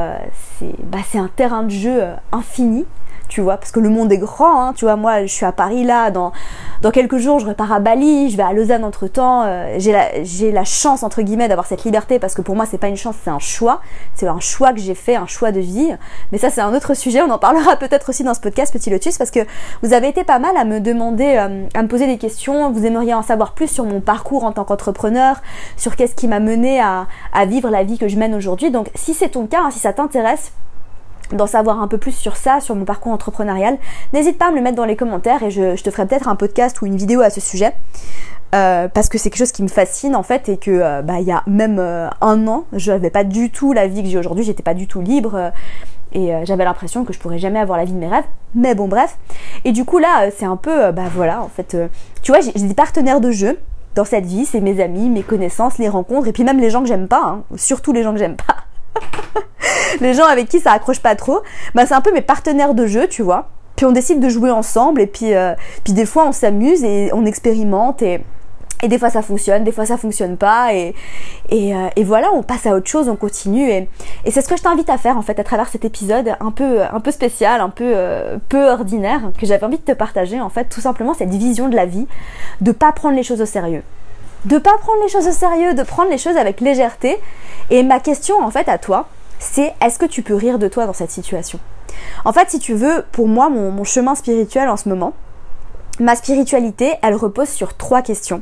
c'est, 0.60 0.72
bah, 0.84 1.00
c'est 1.04 1.18
un 1.18 1.32
terrain 1.36 1.64
de 1.64 1.72
jeu 1.72 2.04
infini 2.32 2.86
tu 3.32 3.40
vois, 3.40 3.56
parce 3.56 3.72
que 3.72 3.80
le 3.80 3.88
monde 3.88 4.12
est 4.12 4.18
grand, 4.18 4.62
hein, 4.62 4.74
tu 4.76 4.84
vois, 4.84 4.98
moi 4.98 5.22
je 5.22 5.32
suis 5.32 5.46
à 5.46 5.54
Paris 5.54 5.86
là, 5.86 6.12
dans, 6.12 6.34
quelques 6.92 7.16
jours 7.16 7.40
je 7.40 7.48
repars 7.48 7.72
à 7.72 7.80
Bali, 7.80 8.30
je 8.30 8.36
vais 8.36 8.44
à 8.44 8.52
Lausanne 8.52 8.84
entre 8.84 9.08
temps, 9.08 9.44
euh, 9.46 9.78
j'ai 9.80 10.52
la, 10.52 10.64
chance 10.66 11.02
entre 11.02 11.22
guillemets 11.22 11.48
d'avoir 11.48 11.66
cette 11.66 11.86
liberté 11.86 12.20
parce 12.20 12.34
que 12.34 12.42
pour 12.42 12.58
moi 12.58 12.66
c'est 12.66 12.78
pas 12.78 12.90
une 12.90 12.98
chance, 12.98 13.16
c'est 13.24 13.30
un 13.30 13.40
choix, 13.40 13.80
c'est 14.16 14.28
un 14.28 14.42
choix 14.42 14.74
que 14.74 14.82
j'ai 14.82 14.96
fait, 14.96 15.16
un 15.16 15.28
choix 15.28 15.54
de 15.54 15.62
vie, 15.62 15.96
mais 16.34 16.40
ça 16.40 16.50
c'est 16.50 16.60
un 16.60 16.74
autre 16.74 16.94
sujet, 16.94 17.22
on 17.22 17.30
en 17.30 17.38
parlera 17.38 17.78
peut-être 17.78 18.10
aussi 18.10 18.26
dans 18.26 18.34
ce 18.34 18.42
podcast 18.42 18.74
Petit 18.74 18.90
Lotus 18.90 19.18
parce 19.18 19.32
que 19.32 19.40
vous 19.82 19.94
avez 19.94 20.10
été 20.10 20.26
pas 20.26 20.40
mal 20.40 20.58
à 20.58 20.66
me 20.66 20.82
demander, 20.82 21.38
euh, 21.38 21.68
à 21.74 21.84
me 21.84 21.88
poser 21.88 22.08
des 22.08 22.18
questions, 22.18 22.70
vous 22.70 22.86
aimeriez 22.86 23.14
en 23.14 23.22
savoir 23.22 23.54
plus 23.54 23.70
sur 23.70 23.86
mon 23.86 24.02
parcours 24.02 24.44
en 24.44 24.52
tant 24.52 24.66
qu'entrepreneur, 24.66 25.38
sur 25.78 25.96
qu'est-ce 25.96 26.16
qui 26.16 26.28
m'a 26.28 26.42
mené 26.42 26.82
à, 26.82 27.08
à 27.32 27.46
vivre 27.46 27.70
la 27.70 27.86
vie 27.86 27.98
que 27.98 28.10
je 28.10 28.18
mène 28.18 28.36
aujourd'hui, 28.36 28.72
donc 28.72 28.90
si 28.94 29.14
c'est 29.14 29.30
ton 29.30 29.48
cas, 29.48 29.62
hein, 29.64 29.72
si 29.72 29.80
ça 29.80 29.94
t'intéresse, 29.94 30.52
d'en 31.34 31.48
savoir 31.48 31.82
un 31.82 31.88
peu 31.88 31.98
plus 31.98 32.12
sur 32.12 32.36
ça, 32.36 32.60
sur 32.60 32.76
mon 32.76 32.86
parcours 32.86 33.12
entrepreneurial, 33.12 33.78
n'hésite 34.14 34.38
pas 34.38 34.48
à 34.48 34.52
me 34.52 34.58
le 34.58 34.62
mettre 34.62 34.76
dans 34.76 34.86
les 34.86 34.96
commentaires 34.96 35.44
et 35.44 35.52
je, 35.52 35.82
te 35.82 35.92
ferai 35.92 36.06
peut-être 36.06 36.28
un 36.28 36.36
podcast 36.36 36.82
ou 36.82 36.86
une 36.86 36.96
vidéo 36.96 37.22
à 37.22 37.30
ce 37.30 37.42
sujet. 37.42 37.74
Euh, 38.54 38.90
parce 38.90 39.08
que 39.08 39.18
c'est 39.18 39.30
quelque 39.30 39.40
chose 39.40 39.54
qui 39.54 39.64
me 39.64 39.70
fascine 39.70 40.14
en 40.14 40.24
fait 40.24 40.50
et 40.50 40.58
que 40.58 40.72
euh, 40.72 41.02
bah, 41.02 41.22
il 41.22 41.26
y 41.26 41.32
a 41.32 41.42
même 41.48 41.80
euh, 41.80 42.10
un 42.20 42.50
an 42.50 42.66
je 42.74 42.92
n'avais 42.92 43.10
pas 43.10 43.24
du 43.24 43.50
tout 43.50 43.72
la 43.72 43.88
vie 43.88 44.04
que 44.04 44.10
j'ai 44.10 44.18
aujourd'hui. 44.18 44.44
J'étais 44.44 44.64
pas 44.64 44.74
du 44.74 44.88
tout 44.88 45.02
libre 45.02 45.52
et 46.14 46.34
j'avais 46.44 46.66
l'impression 46.66 47.06
que 47.06 47.14
je 47.14 47.20
pourrais 47.20 47.38
jamais 47.38 47.60
avoir 47.60 47.78
la 47.78 47.86
vie 47.86 47.94
de 47.94 47.98
mes 47.98 48.10
rêves. 48.10 48.26
Mais 48.54 48.76
bon 48.76 48.90
bref. 48.90 49.18
Et 49.64 49.72
du 49.72 49.86
coup 49.86 50.00
là 50.00 50.30
c'est 50.38 50.46
un 50.46 50.58
peu 50.58 50.92
bah 50.92 51.06
voilà 51.14 51.42
en 51.42 51.48
fait 51.48 51.78
tu 52.22 52.32
vois 52.32 52.42
j'ai 52.42 52.52
des 52.52 52.74
partenaires 52.74 53.22
de 53.22 53.32
jeu 53.32 53.58
dans 53.96 54.06
cette 54.06 54.26
vie. 54.26 54.46
C'est 54.46 54.60
mes 54.60 54.82
amis 54.84 55.10
mes 55.10 55.24
connaissances 55.24 55.78
les 55.78 55.88
rencontres 55.88 56.28
et 56.28 56.34
puis 56.34 56.44
même 56.44 56.60
les 56.60 56.70
gens 56.70 56.82
que 56.82 56.90
j'aime 56.90 57.08
pas 57.08 57.24
hein, 57.24 57.44
surtout 57.56 57.94
les 57.94 58.04
gens 58.04 58.12
que 58.12 58.20
j'aime 58.20 58.36
pas 58.36 58.58
les 60.02 60.14
gens 60.14 60.26
avec 60.26 60.48
qui 60.50 60.60
ça 60.60 60.72
accroche 60.72 61.00
pas 61.00 61.16
trop, 61.16 61.42
bah 61.76 61.86
c'est 61.86 61.94
un 61.94 62.02
peu 62.02 62.14
mes 62.14 62.22
partenaires 62.22 62.74
de 62.74 62.86
jeu, 62.86 63.08
tu 63.08 63.22
vois. 63.22 63.50
Puis 63.76 63.86
on 63.86 63.92
décide 63.92 64.20
de 64.20 64.30
jouer 64.30 64.52
ensemble 64.52 65.02
et 65.02 65.08
puis, 65.08 65.34
euh, 65.34 65.54
puis 65.84 65.94
des 65.94 66.06
fois 66.06 66.28
on 66.28 66.32
s'amuse 66.32 66.84
et 66.84 67.10
on 67.14 67.26
expérimente 67.26 68.02
et, 68.02 68.22
et 68.84 68.88
des 68.88 69.00
fois 69.00 69.10
ça 69.10 69.22
fonctionne, 69.22 69.64
des 69.64 69.72
fois 69.72 69.86
ça 69.86 69.98
fonctionne 69.98 70.38
pas 70.38 70.74
et, 70.74 70.94
euh, 71.52 71.88
et 71.96 72.04
voilà, 72.04 72.30
on 72.34 72.44
passe 72.44 72.66
à 72.68 72.76
autre 72.76 72.88
chose, 72.88 73.10
on 73.10 73.16
continue 73.16 73.70
et, 73.70 73.90
et 74.26 74.32
c'est 74.32 74.42
ce 74.42 74.48
que 74.50 74.58
je 74.58 74.62
t'invite 74.62 74.90
à 74.90 74.98
faire 74.98 75.18
en 75.18 75.22
fait 75.22 75.40
à 75.40 75.44
travers 75.44 75.68
cet 75.68 75.84
épisode 75.84 76.36
un 76.40 76.52
peu, 76.52 76.82
un 76.84 77.00
peu 77.00 77.12
spécial, 77.12 77.62
un 77.62 77.70
peu 77.70 77.92
euh, 77.96 78.38
peu 78.50 78.70
ordinaire 78.70 79.32
que 79.40 79.46
j'avais 79.46 79.66
envie 79.66 79.78
de 79.78 79.84
te 79.84 79.94
partager 79.94 80.40
en 80.40 80.50
fait 80.50 80.66
tout 80.66 80.82
simplement 80.82 81.14
cette 81.14 81.30
vision 81.30 81.68
de 81.68 81.76
la 81.76 81.86
vie, 81.86 82.08
de 82.60 82.72
pas 82.72 82.92
prendre 82.92 83.16
les 83.16 83.24
choses 83.24 83.42
au 83.42 83.46
sérieux 83.46 83.84
de 84.46 84.58
pas 84.58 84.78
prendre 84.80 85.02
les 85.04 85.10
choses 85.10 85.28
au 85.28 85.32
sérieux, 85.32 85.74
de 85.74 85.84
prendre 85.84 86.10
les 86.10 86.18
choses 86.18 86.38
avec 86.38 86.62
légèreté. 86.62 87.20
Et 87.70 87.84
ma 87.84 88.00
question 88.00 88.42
en 88.42 88.50
fait 88.50 88.68
à 88.68 88.78
toi, 88.78 89.08
c'est 89.42 89.74
est-ce 89.82 89.98
que 89.98 90.06
tu 90.06 90.22
peux 90.22 90.36
rire 90.36 90.60
de 90.60 90.68
toi 90.68 90.86
dans 90.86 90.94
cette 90.94 91.12
situation? 91.12 91.60
En 92.26 92.32
fait, 92.32 92.50
si 92.50 92.60
tu 92.60 92.76
veux, 92.76 93.04
pour 93.12 93.28
moi, 93.28 93.50
mon, 93.50 93.84
chemin 93.84 94.16
spirituel 94.16 94.70
en 94.70 94.78
ce 94.78 94.88
moment, 94.88 95.14
Ma 96.00 96.16
spiritualité, 96.16 96.94
elle 97.04 97.14
repose 97.14 97.50
sur 97.50 97.76
trois 97.76 98.02
questions. 98.02 98.42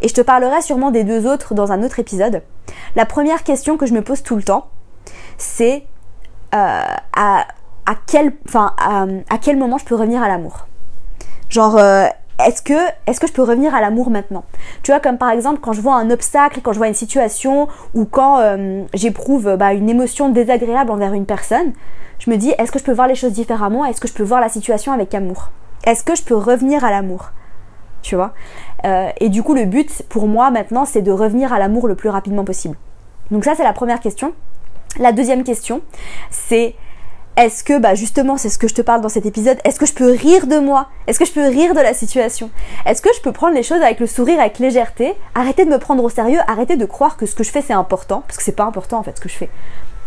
Et 0.00 0.06
je 0.06 0.14
te 0.14 0.20
parlerai 0.20 0.60
sûrement 0.62 0.92
des 0.92 1.02
deux 1.02 1.26
autres 1.26 1.54
dans 1.54 1.72
un 1.72 1.82
autre 1.82 1.98
épisode. 1.98 2.42
La 2.94 3.04
première 3.06 3.42
question 3.42 3.76
que 3.76 3.86
je 3.86 3.94
me 3.94 4.02
pose 4.02 4.22
tout 4.22 4.36
le 4.36 4.42
temps, 4.44 4.68
c'est 5.36 5.86
euh, 6.54 6.82
à, 7.16 7.46
quel, 8.06 8.34
à, 8.54 9.38
quel 9.40 9.56
moment 9.56 9.78
je 9.78 9.86
peux 9.86 9.96
revenir 9.96 10.22
à 10.22 10.28
l'amour? 10.28 10.68
Genre, 11.48 11.78
euh, 11.78 12.06
est-ce 12.46 12.62
que, 12.62 13.26
je 13.26 13.32
peux 13.32 13.42
revenir 13.42 13.74
à 13.74 13.80
l'amour 13.80 14.10
maintenant? 14.10 14.44
Tu 14.82 14.90
vois, 14.90 15.00
comme 15.00 15.18
par 15.18 15.30
exemple 15.30 15.60
quand 15.60 15.72
je 15.72 15.80
vois 15.80 15.94
un 15.94 16.10
obstacle, 16.10 16.60
quand 16.62 16.72
je 16.72 16.78
vois 16.78 16.88
une 16.88 16.94
situation 16.94 17.68
ou 17.94 18.04
quand 18.04 18.38
euh, 18.40 18.82
j'éprouve 18.94 19.56
bah, 19.56 19.72
une 19.72 19.88
émotion 19.88 20.28
désagréable 20.28 20.90
envers 20.90 21.12
une 21.12 21.26
personne, 21.26 21.72
je 22.18 22.30
me 22.30 22.36
dis 22.36 22.52
est-ce 22.58 22.70
que 22.72 22.78
je 22.78 22.84
peux 22.84 22.92
voir 22.92 23.08
les 23.08 23.14
choses 23.14 23.32
différemment? 23.32 23.84
Est-ce 23.84 24.00
que 24.00 24.08
je 24.08 24.12
peux 24.12 24.22
voir 24.22 24.40
la 24.40 24.48
situation 24.48 24.92
avec 24.92 25.14
amour? 25.14 25.50
Est-ce 25.84 26.04
que 26.04 26.14
je 26.14 26.22
peux 26.22 26.36
revenir 26.36 26.84
à 26.84 26.90
l'amour? 26.90 27.30
Tu 28.02 28.14
vois? 28.14 28.32
Euh, 28.84 29.08
Et 29.20 29.28
du 29.28 29.42
coup, 29.42 29.54
le 29.54 29.64
but 29.64 30.02
pour 30.08 30.26
moi 30.26 30.50
maintenant, 30.50 30.84
c'est 30.84 31.02
de 31.02 31.10
revenir 31.10 31.52
à 31.52 31.58
l'amour 31.58 31.88
le 31.88 31.94
plus 31.94 32.08
rapidement 32.08 32.44
possible. 32.44 32.76
Donc 33.30 33.44
ça, 33.44 33.54
c'est 33.54 33.62
la 33.62 33.72
première 33.72 34.00
question. 34.00 34.32
La 34.98 35.12
deuxième 35.12 35.44
question, 35.44 35.82
c'est 36.30 36.74
est-ce 37.44 37.64
que, 37.64 37.78
bah 37.78 37.94
justement, 37.94 38.36
c'est 38.36 38.48
ce 38.48 38.58
que 38.58 38.68
je 38.68 38.74
te 38.74 38.82
parle 38.82 39.00
dans 39.00 39.08
cet 39.08 39.26
épisode, 39.26 39.58
est-ce 39.64 39.78
que 39.78 39.86
je 39.86 39.94
peux 39.94 40.10
rire 40.10 40.46
de 40.46 40.58
moi? 40.58 40.88
Est-ce 41.06 41.18
que 41.18 41.24
je 41.24 41.32
peux 41.32 41.46
rire 41.46 41.74
de 41.74 41.80
la 41.80 41.94
situation? 41.94 42.50
Est-ce 42.86 43.02
que 43.02 43.10
je 43.14 43.20
peux 43.20 43.32
prendre 43.32 43.54
les 43.54 43.62
choses 43.62 43.82
avec 43.82 44.00
le 44.00 44.06
sourire, 44.06 44.40
avec 44.40 44.58
légèreté? 44.58 45.14
Arrêter 45.34 45.64
de 45.64 45.70
me 45.70 45.78
prendre 45.78 46.02
au 46.02 46.08
sérieux, 46.08 46.40
arrêter 46.48 46.76
de 46.76 46.84
croire 46.86 47.16
que 47.16 47.26
ce 47.26 47.34
que 47.34 47.44
je 47.44 47.50
fais 47.50 47.62
c'est 47.62 47.72
important, 47.72 48.22
parce 48.26 48.36
que 48.36 48.42
c'est 48.42 48.56
pas 48.56 48.64
important 48.64 48.98
en 48.98 49.02
fait 49.02 49.16
ce 49.16 49.20
que 49.20 49.28
je 49.28 49.36
fais. 49.36 49.50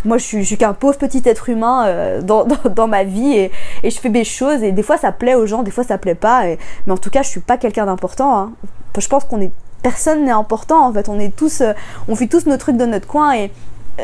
Moi 0.05 0.17
je 0.17 0.23
suis, 0.23 0.57
qu'un 0.57 0.73
pauvre 0.73 0.97
petit 0.97 1.21
être 1.25 1.49
humain 1.49 1.85
euh, 1.87 2.21
dans, 2.21 2.87
ma 2.87 3.03
vie 3.03 3.33
et, 3.33 3.51
je 3.83 3.97
fais 3.97 4.09
des 4.09 4.25
choses 4.25 4.61
et 4.63 4.71
des 4.71 4.83
fois 4.83 4.97
ça 4.97 5.11
plaît 5.11 5.35
aux 5.35 5.45
gens, 5.45 5.63
des 5.63 5.71
fois 5.71 5.83
ça 5.83 5.97
plaît 5.97 6.15
pas, 6.15 6.43
mais 6.85 6.93
en 6.93 6.97
tout 6.97 7.09
cas 7.09 7.21
je 7.21 7.29
suis 7.29 7.41
pas 7.41 7.57
quelqu'un 7.57 7.85
d'important. 7.85 8.37
Hein. 8.37 8.51
Je 8.97 9.07
pense 9.07 9.23
qu'on 9.23 9.41
est 9.41 9.51
personne 9.81 10.23
n'est 10.23 10.31
important 10.31 10.87
en 10.87 10.93
fait 10.93 11.09
on 11.09 11.19
est 11.19 11.35
tous 11.35 11.59
euh, 11.59 11.73
on 12.07 12.15
fait 12.15 12.27
tous 12.27 12.45
nos 12.45 12.55
trucs 12.55 12.77
dans 12.77 12.89
notre 12.89 13.05
coin 13.05 13.33
et 13.33 13.51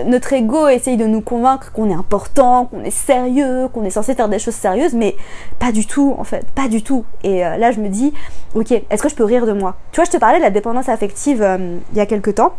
notre 0.06 0.34
ego 0.34 0.68
essaye 0.68 0.98
de 0.98 1.06
nous 1.06 1.22
convaincre 1.22 1.72
qu'on 1.72 1.90
est 1.90 1.94
important, 1.94 2.66
qu'on 2.66 2.84
est 2.84 2.92
sérieux, 2.92 3.68
qu'on 3.74 3.84
est 3.84 3.90
censé 3.90 4.14
faire 4.14 4.30
des 4.30 4.40
choses 4.40 4.56
sérieuses, 4.56 4.94
mais 4.94 5.16
pas 5.58 5.72
du 5.72 5.86
tout 5.86 6.16
en 6.18 6.24
fait, 6.24 6.46
pas 6.54 6.68
du 6.68 6.84
tout. 6.84 7.06
Et 7.24 7.46
euh, 7.46 7.58
là 7.58 7.72
je 7.72 7.80
me 7.80 7.90
dis, 7.90 8.14
ok, 8.54 8.72
est-ce 8.72 9.02
que 9.02 9.10
je 9.10 9.16
peux 9.16 9.24
rire 9.24 9.46
de 9.46 9.54
moi? 9.54 9.76
Tu 9.92 9.98
vois, 9.98 10.06
je 10.06 10.12
te 10.12 10.18
parlais 10.18 10.38
de 10.38 10.44
la 10.44 10.52
dépendance 10.52 10.90
affective 10.90 11.42
euh, 11.42 11.78
il 11.92 11.98
y 11.98 12.02
a 12.02 12.06
quelques 12.06 12.36
temps. 12.36 12.54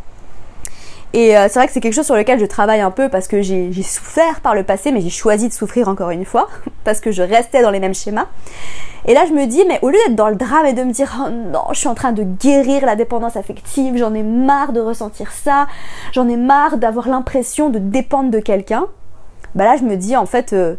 Et 1.12 1.37
euh, 1.37 1.49
c'est 1.49 1.59
vrai 1.59 1.67
que 1.67 1.73
c'est 1.73 1.81
quelque 1.81 1.95
chose 1.95 2.07
sur 2.07 2.14
lequel 2.14 2.38
je 2.38 2.47
travaille 2.47 2.81
un 2.81 2.93
peu 2.93 3.09
parce 3.09 3.26
que 3.26 3.43
j'ai 3.43 3.73
souffert 3.83 4.40
par 4.40 4.55
le 4.55 4.62
passé, 4.62 4.93
mais 4.93 5.00
j'ai 5.00 5.11
choisi 5.11 5.49
de 5.49 5.52
souffrir 5.52 5.88
encore 5.88 6.11
une 6.11 6.25
fois, 6.25 6.49
parce 6.85 7.00
que 7.00 7.11
je 7.11 7.23
restais 7.23 7.62
dans 7.62 7.71
les 7.71 7.81
mêmes 7.81 7.95
schémas. 7.95 8.26
Et 9.07 9.14
là, 9.14 9.25
je 9.26 9.33
me 9.33 9.47
dis, 9.47 9.64
mais 9.67 9.79
au 9.83 9.88
lieu 9.88 9.99
d'être 10.07 10.14
dans 10.14 10.29
le 10.29 10.37
drame 10.37 10.67
et 10.67 10.73
de 10.73 10.83
me 10.83 10.93
dire, 10.93 11.19
oh 11.26 11.31
non, 11.31 11.64
je 11.73 11.79
suis 11.79 11.88
en 11.88 11.95
train 11.95 12.12
de 12.12 12.23
guérir 12.23 12.85
la 12.85 12.97
dépendance 12.97 13.37
affective, 13.37 13.97
j'en 13.97 14.14
ai 14.14 14.23
marre 14.23 14.73
de 14.73 14.81
ressentir 14.81 15.33
ça, 15.33 15.67
j'en 16.12 16.29
ai 16.29 16.37
marre 16.37 16.76
d'avoir 16.76 17.09
l'impression 17.09 17.71
de 17.71 17.79
dépendre 17.79 18.31
de 18.31 18.38
quelqu'un, 18.38 18.87
bah 19.55 19.64
là, 19.64 19.76
je 19.76 19.83
me 19.83 19.97
dis, 19.97 20.17
en 20.17 20.26
fait, 20.26 20.52
euh, 20.52 20.76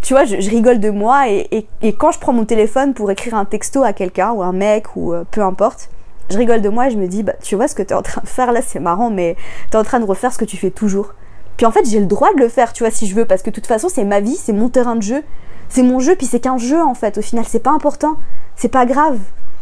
tu 0.00 0.14
vois, 0.14 0.24
je, 0.24 0.36
rigole 0.48 0.80
de 0.80 0.90
moi 0.90 1.28
et, 1.28 1.68
quand 1.98 2.12
je 2.12 2.18
prends 2.18 2.32
mon 2.32 2.44
téléphone 2.44 2.94
pour 2.94 3.10
écrire 3.10 3.34
un 3.34 3.44
texto 3.44 3.82
à 3.82 3.92
quelqu'un 3.92 4.30
ou 4.30 4.42
un 4.42 4.52
mec 4.52 4.96
ou 4.96 5.12
euh, 5.12 5.24
peu 5.30 5.42
importe, 5.42 5.90
je 6.30 6.36
rigole 6.36 6.60
de 6.60 6.68
moi 6.68 6.88
et 6.88 6.90
je 6.90 6.98
me 6.98 7.06
dis, 7.06 7.22
bah, 7.22 7.34
tu 7.42 7.56
vois 7.56 7.68
ce 7.68 7.74
que 7.74 7.82
tu 7.82 7.90
es 7.90 7.96
en 7.96 8.02
train 8.02 8.20
de 8.22 8.28
faire 8.28 8.52
là, 8.52 8.60
c'est 8.62 8.80
marrant, 8.80 9.10
mais 9.10 9.36
tu 9.70 9.76
es 9.76 9.80
en 9.80 9.84
train 9.84 10.00
de 10.00 10.04
refaire 10.04 10.32
ce 10.32 10.38
que 10.38 10.44
tu 10.44 10.56
fais 10.56 10.70
toujours. 10.70 11.14
Puis 11.56 11.66
en 11.66 11.72
fait, 11.72 11.88
j'ai 11.88 12.00
le 12.00 12.06
droit 12.06 12.32
de 12.34 12.38
le 12.38 12.48
faire, 12.48 12.72
tu 12.72 12.84
vois, 12.84 12.90
si 12.90 13.06
je 13.06 13.14
veux, 13.14 13.24
parce 13.24 13.42
que 13.42 13.50
de 13.50 13.54
toute 13.54 13.66
façon, 13.66 13.88
c'est 13.88 14.04
ma 14.04 14.20
vie, 14.20 14.36
c'est 14.36 14.52
mon 14.52 14.68
terrain 14.68 14.96
de 14.96 15.02
jeu 15.02 15.22
c'est 15.68 15.82
mon 15.82 16.00
jeu, 16.00 16.14
puis 16.14 16.26
c'est 16.26 16.40
qu'un 16.40 16.58
jeu 16.58 16.80
en 16.82 16.94
fait. 16.94 17.18
Au 17.18 17.22
final, 17.22 17.44
c'est 17.46 17.62
pas 17.62 17.70
important, 17.70 18.16
c'est 18.56 18.68
pas 18.68 18.86
grave. 18.86 19.18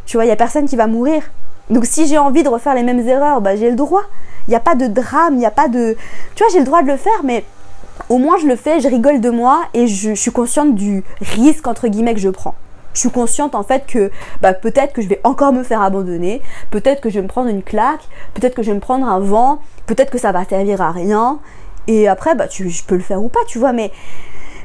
Tu 0.06 0.16
vois, 0.16 0.24
il 0.24 0.28
y 0.28 0.32
a 0.32 0.36
personne 0.36 0.66
qui 0.66 0.76
va 0.76 0.86
mourir. 0.86 1.22
Donc 1.68 1.84
si 1.84 2.06
j'ai 2.06 2.18
envie 2.18 2.44
de 2.44 2.48
refaire 2.48 2.74
les 2.74 2.84
mêmes 2.84 3.06
erreurs, 3.06 3.40
bah 3.40 3.56
j'ai 3.56 3.70
le 3.70 3.76
droit. 3.76 4.04
Il 4.46 4.50
n'y 4.50 4.56
a 4.56 4.60
pas 4.60 4.76
de 4.76 4.86
drame, 4.86 5.34
il 5.34 5.38
n'y 5.38 5.46
a 5.46 5.50
pas 5.50 5.68
de. 5.68 5.96
Tu 6.36 6.44
vois, 6.44 6.52
j'ai 6.52 6.60
le 6.60 6.64
droit 6.64 6.82
de 6.82 6.86
le 6.86 6.96
faire, 6.96 7.24
mais 7.24 7.44
au 8.08 8.18
moins 8.18 8.38
je 8.38 8.46
le 8.46 8.54
fais, 8.54 8.80
je 8.80 8.88
rigole 8.88 9.20
de 9.20 9.30
moi 9.30 9.64
et 9.74 9.88
je, 9.88 10.14
suis 10.14 10.30
consciente 10.30 10.76
du 10.76 11.02
risque 11.20 11.66
entre 11.66 11.88
guillemets 11.88 12.14
que 12.14 12.20
je 12.20 12.28
prends. 12.28 12.54
Je 12.96 13.00
suis 13.00 13.10
consciente 13.10 13.54
en 13.54 13.62
fait 13.62 13.84
que 13.86 14.10
bah, 14.40 14.54
peut-être 14.54 14.94
que 14.94 15.02
je 15.02 15.08
vais 15.08 15.20
encore 15.22 15.52
me 15.52 15.62
faire 15.62 15.82
abandonner, 15.82 16.40
peut-être 16.70 17.02
que 17.02 17.10
je 17.10 17.16
vais 17.16 17.22
me 17.22 17.28
prendre 17.28 17.50
une 17.50 17.62
claque, 17.62 18.00
peut-être 18.32 18.54
que 18.54 18.62
je 18.62 18.70
vais 18.70 18.74
me 18.74 18.80
prendre 18.80 19.06
un 19.06 19.18
vent, 19.18 19.60
peut-être 19.84 20.10
que 20.10 20.16
ça 20.16 20.32
va 20.32 20.46
servir 20.46 20.80
à 20.80 20.92
rien. 20.92 21.38
Et 21.88 22.08
après, 22.08 22.34
bah, 22.34 22.48
tu, 22.48 22.70
je 22.70 22.82
peux 22.84 22.94
le 22.94 23.02
faire 23.02 23.22
ou 23.22 23.28
pas, 23.28 23.40
tu 23.46 23.58
vois, 23.58 23.74
mais 23.74 23.92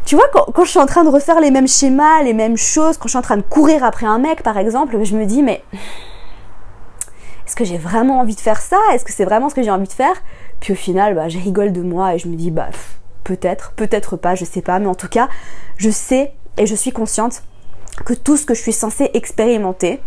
tu 0.05 0.15
vois, 0.15 0.29
quand, 0.31 0.63
je 0.63 0.69
suis 0.69 0.79
en 0.79 0.85
train 0.85 1.03
de 1.03 1.09
refaire 1.09 1.41
les 1.41 1.51
mêmes 1.51 1.67
schémas, 1.67 2.23
les 2.23 2.33
mêmes 2.33 2.55
choses, 2.55 2.97
quand 2.97 3.07
je 3.07 3.09
suis 3.09 3.17
en 3.17 3.21
train 3.21 3.35
de 3.35 3.41
courir 3.41 3.83
après 3.83 4.05
un 4.05 4.17
mec, 4.17 4.43
par 4.43 4.57
exemple, 4.57 5.03
je 5.03 5.13
me 5.17 5.25
dis, 5.25 5.43
mais 5.43 5.61
est-ce 7.45 7.57
que 7.57 7.65
j'ai 7.65 7.77
vraiment 7.77 8.21
envie 8.21 8.35
de 8.35 8.39
faire 8.39 8.61
ça? 8.61 8.77
Est-ce 8.93 9.03
que 9.03 9.11
c'est 9.11 9.25
vraiment 9.25 9.50
ce 9.50 9.55
que 9.55 9.61
j'ai 9.61 9.71
envie 9.71 9.89
de 9.89 9.93
faire? 9.93 10.15
Puis 10.61 10.71
au 10.71 10.77
final, 10.77 11.15
bah, 11.15 11.27
je 11.27 11.38
rigole 11.38 11.73
de 11.73 11.81
moi 11.81 12.15
et 12.15 12.17
je 12.17 12.29
me 12.29 12.38
dis, 12.38 12.50
bah, 12.50 12.69
peut-être, 13.25 13.73
peut-être 13.73 14.15
pas, 14.15 14.35
je 14.35 14.45
sais 14.45 14.61
pas, 14.61 14.79
mais 14.79 14.88
en 14.88 14.95
tout 14.95 15.09
cas, 15.09 15.27
je 15.75 15.89
sais 15.89 16.31
et 16.57 16.65
je 16.65 16.75
suis 16.75 16.93
consciente 16.93 17.43
que 18.05 18.13
tout 18.13 18.38
ce 18.38 18.45
que 18.45 18.53
je 18.53 18.62
suis 18.62 18.74
censée 18.74 19.10
expérimenter, 19.13 20.01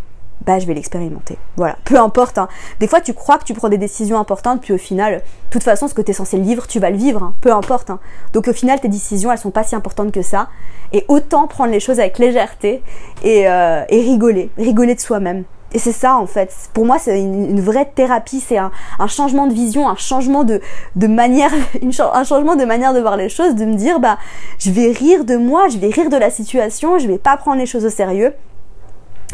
bah 0.44 0.58
je 0.58 0.66
vais 0.66 0.74
l'expérimenter. 0.74 1.38
Voilà, 1.56 1.76
peu 1.84 1.98
importe. 1.98 2.38
Hein. 2.38 2.48
Des 2.80 2.86
fois, 2.86 3.00
tu 3.00 3.14
crois 3.14 3.38
que 3.38 3.44
tu 3.44 3.54
prends 3.54 3.68
des 3.68 3.78
décisions 3.78 4.18
importantes, 4.18 4.60
puis 4.60 4.72
au 4.72 4.78
final, 4.78 5.16
de 5.16 5.20
toute 5.50 5.62
façon, 5.62 5.88
ce 5.88 5.94
que 5.94 6.02
tu 6.02 6.10
es 6.10 6.14
censé 6.14 6.38
vivre, 6.38 6.66
tu 6.66 6.80
vas 6.80 6.90
le 6.90 6.96
vivre, 6.96 7.22
hein. 7.22 7.34
peu 7.40 7.52
importe. 7.52 7.90
Hein. 7.90 7.98
Donc 8.32 8.48
au 8.48 8.52
final, 8.52 8.80
tes 8.80 8.88
décisions, 8.88 9.32
elles 9.32 9.38
sont 9.38 9.50
pas 9.50 9.64
si 9.64 9.74
importantes 9.74 10.12
que 10.12 10.22
ça. 10.22 10.48
Et 10.92 11.04
autant 11.08 11.46
prendre 11.46 11.72
les 11.72 11.80
choses 11.80 11.98
avec 11.98 12.18
légèreté 12.18 12.82
et, 13.22 13.48
euh, 13.48 13.84
rigoler, 13.90 14.50
rigoler 14.58 14.94
de 14.94 15.00
soi-même. 15.00 15.44
Et 15.74 15.80
c'est 15.80 15.92
ça 15.92 16.16
en 16.16 16.26
fait. 16.26 16.54
Pour 16.72 16.86
moi, 16.86 16.98
c'est 17.00 17.20
une, 17.20 17.60
vraie 17.60 17.90
thérapie. 17.92 18.40
C'est 18.40 18.58
un, 18.58 18.70
changement 19.08 19.48
de 19.48 19.52
vision, 19.52 19.88
un 19.88 19.96
changement 19.96 20.44
de, 20.44 20.60
manière, 21.06 21.50
de 21.50 23.00
voir 23.00 23.16
les 23.16 23.28
choses, 23.28 23.56
de 23.56 23.64
me 23.64 23.74
dire 23.74 23.98
bah 23.98 24.16
je 24.58 24.70
vais 24.70 24.92
rire 24.92 25.24
de 25.24 25.36
moi, 25.36 25.68
je 25.68 25.78
vais 25.78 25.88
rire 25.88 26.08
de 26.10 26.16
la 26.16 26.30
situation, 26.30 26.98
je 26.98 27.08
vais 27.08 27.18
pas 27.18 27.36
prendre 27.36 27.58
les 27.58 27.66
choses 27.66 27.84
au 27.84 27.90
sérieux. 27.90 28.32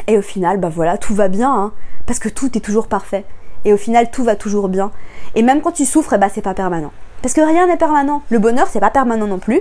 Et 0.07 0.17
au 0.17 0.23
final, 0.23 0.59
bah 0.59 0.71
voilà, 0.75 0.97
tout 0.97 1.15
va 1.15 1.29
bien, 1.29 1.53
hein, 1.53 1.73
parce 2.07 2.19
que 2.19 2.31
tout 2.31 2.57
est 2.57 2.61
toujours 2.61 2.87
parfait. 2.87 3.25
Et 3.67 3.75
au 3.75 3.77
final, 3.77 4.11
tout 4.11 4.25
va 4.25 4.35
toujours 4.35 4.71
bien. 4.71 4.91
Et 5.35 5.43
même 5.43 5.61
quand 5.61 5.73
tu 5.73 5.85
souffres, 5.85 6.17
bah 6.17 6.29
c'est 6.33 6.41
pas 6.41 6.55
permanent. 6.55 6.93
Parce 7.21 7.35
que 7.35 7.43
rien 7.43 7.67
n'est 7.67 7.77
permanent. 7.77 8.23
Le 8.31 8.39
bonheur, 8.39 8.69
c'est 8.69 8.81
pas 8.81 8.89
permanent 8.89 9.27
non 9.27 9.39
plus. 9.39 9.61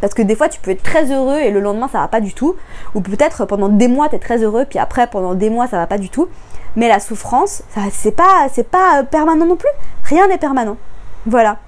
Parce 0.00 0.14
que 0.14 0.22
des 0.22 0.34
fois, 0.34 0.48
tu 0.48 0.60
peux 0.60 0.70
être 0.70 0.82
très 0.82 1.10
heureux 1.12 1.38
et 1.38 1.50
le 1.50 1.60
lendemain, 1.60 1.88
ça 1.88 1.98
va 1.98 2.08
pas 2.08 2.20
du 2.20 2.34
tout. 2.34 2.56
Ou 2.94 3.00
peut-être 3.00 3.44
pendant 3.44 3.68
des 3.68 3.88
mois, 3.88 4.08
tu 4.08 4.16
es 4.16 4.18
très 4.18 4.42
heureux, 4.42 4.64
puis 4.68 4.78
après, 4.78 5.06
pendant 5.06 5.34
des 5.34 5.50
mois, 5.50 5.66
ça 5.66 5.76
va 5.76 5.86
pas 5.86 5.98
du 5.98 6.08
tout. 6.08 6.28
Mais 6.76 6.88
la 6.88 7.00
souffrance, 7.00 7.62
c'est 7.90 8.14
pas, 8.14 8.46
c'est 8.52 8.68
pas 8.68 9.00
euh, 9.00 9.02
permanent 9.02 9.44
non 9.44 9.56
plus. 9.56 9.70
Rien 10.04 10.28
n'est 10.28 10.38
permanent. 10.38 10.76
Voilà. 11.26 11.58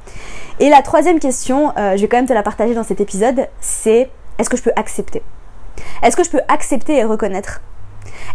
Et 0.61 0.71
la 0.71 0.83
troisième 0.83 1.19
question, 1.19 1.73
euh, 1.77 1.97
je 1.97 2.03
vais 2.03 2.09
quand 2.09 2.17
même 2.17 2.27
te 2.27 2.33
la 2.33 2.43
partager 2.43 2.75
dans 2.75 2.85
cet 2.85 3.01
épisode, 3.01 3.49
c'est 3.61 4.11
est-ce 4.39 4.49
que 4.49 4.57
je 4.57 4.63
peux 4.63 4.73
accepter? 4.77 5.23
Est-ce 6.03 6.17
que 6.17 6.25
je 6.25 6.31
peux 6.31 6.41
accepter 6.49 6.97
et 6.97 7.05
reconnaître? 7.05 7.61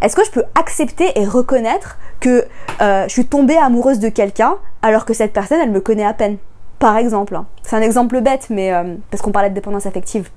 Est-ce 0.01 0.15
que 0.15 0.23
je 0.23 0.31
peux 0.31 0.43
accepter 0.55 1.19
et 1.19 1.25
reconnaître 1.25 1.97
que 2.19 2.45
euh, 2.81 3.03
je 3.07 3.13
suis 3.13 3.25
tombée 3.25 3.57
amoureuse 3.57 3.99
de 3.99 4.09
quelqu'un 4.09 4.57
alors 4.81 5.05
que 5.05 5.13
cette 5.13 5.33
personne, 5.33 5.59
elle 5.61 5.71
me 5.71 5.81
connaît 5.81 6.05
à 6.05 6.13
peine? 6.13 6.37
Par 6.79 6.97
exemple. 6.97 7.39
C'est 7.63 7.75
un 7.75 7.81
exemple 7.81 8.21
bête, 8.21 8.47
mais 8.49 8.73
euh, 8.73 8.95
parce 9.11 9.21
qu'on 9.21 9.31
parlait 9.31 9.49
de 9.49 9.55
dépendance 9.55 9.85
affective. 9.85 10.29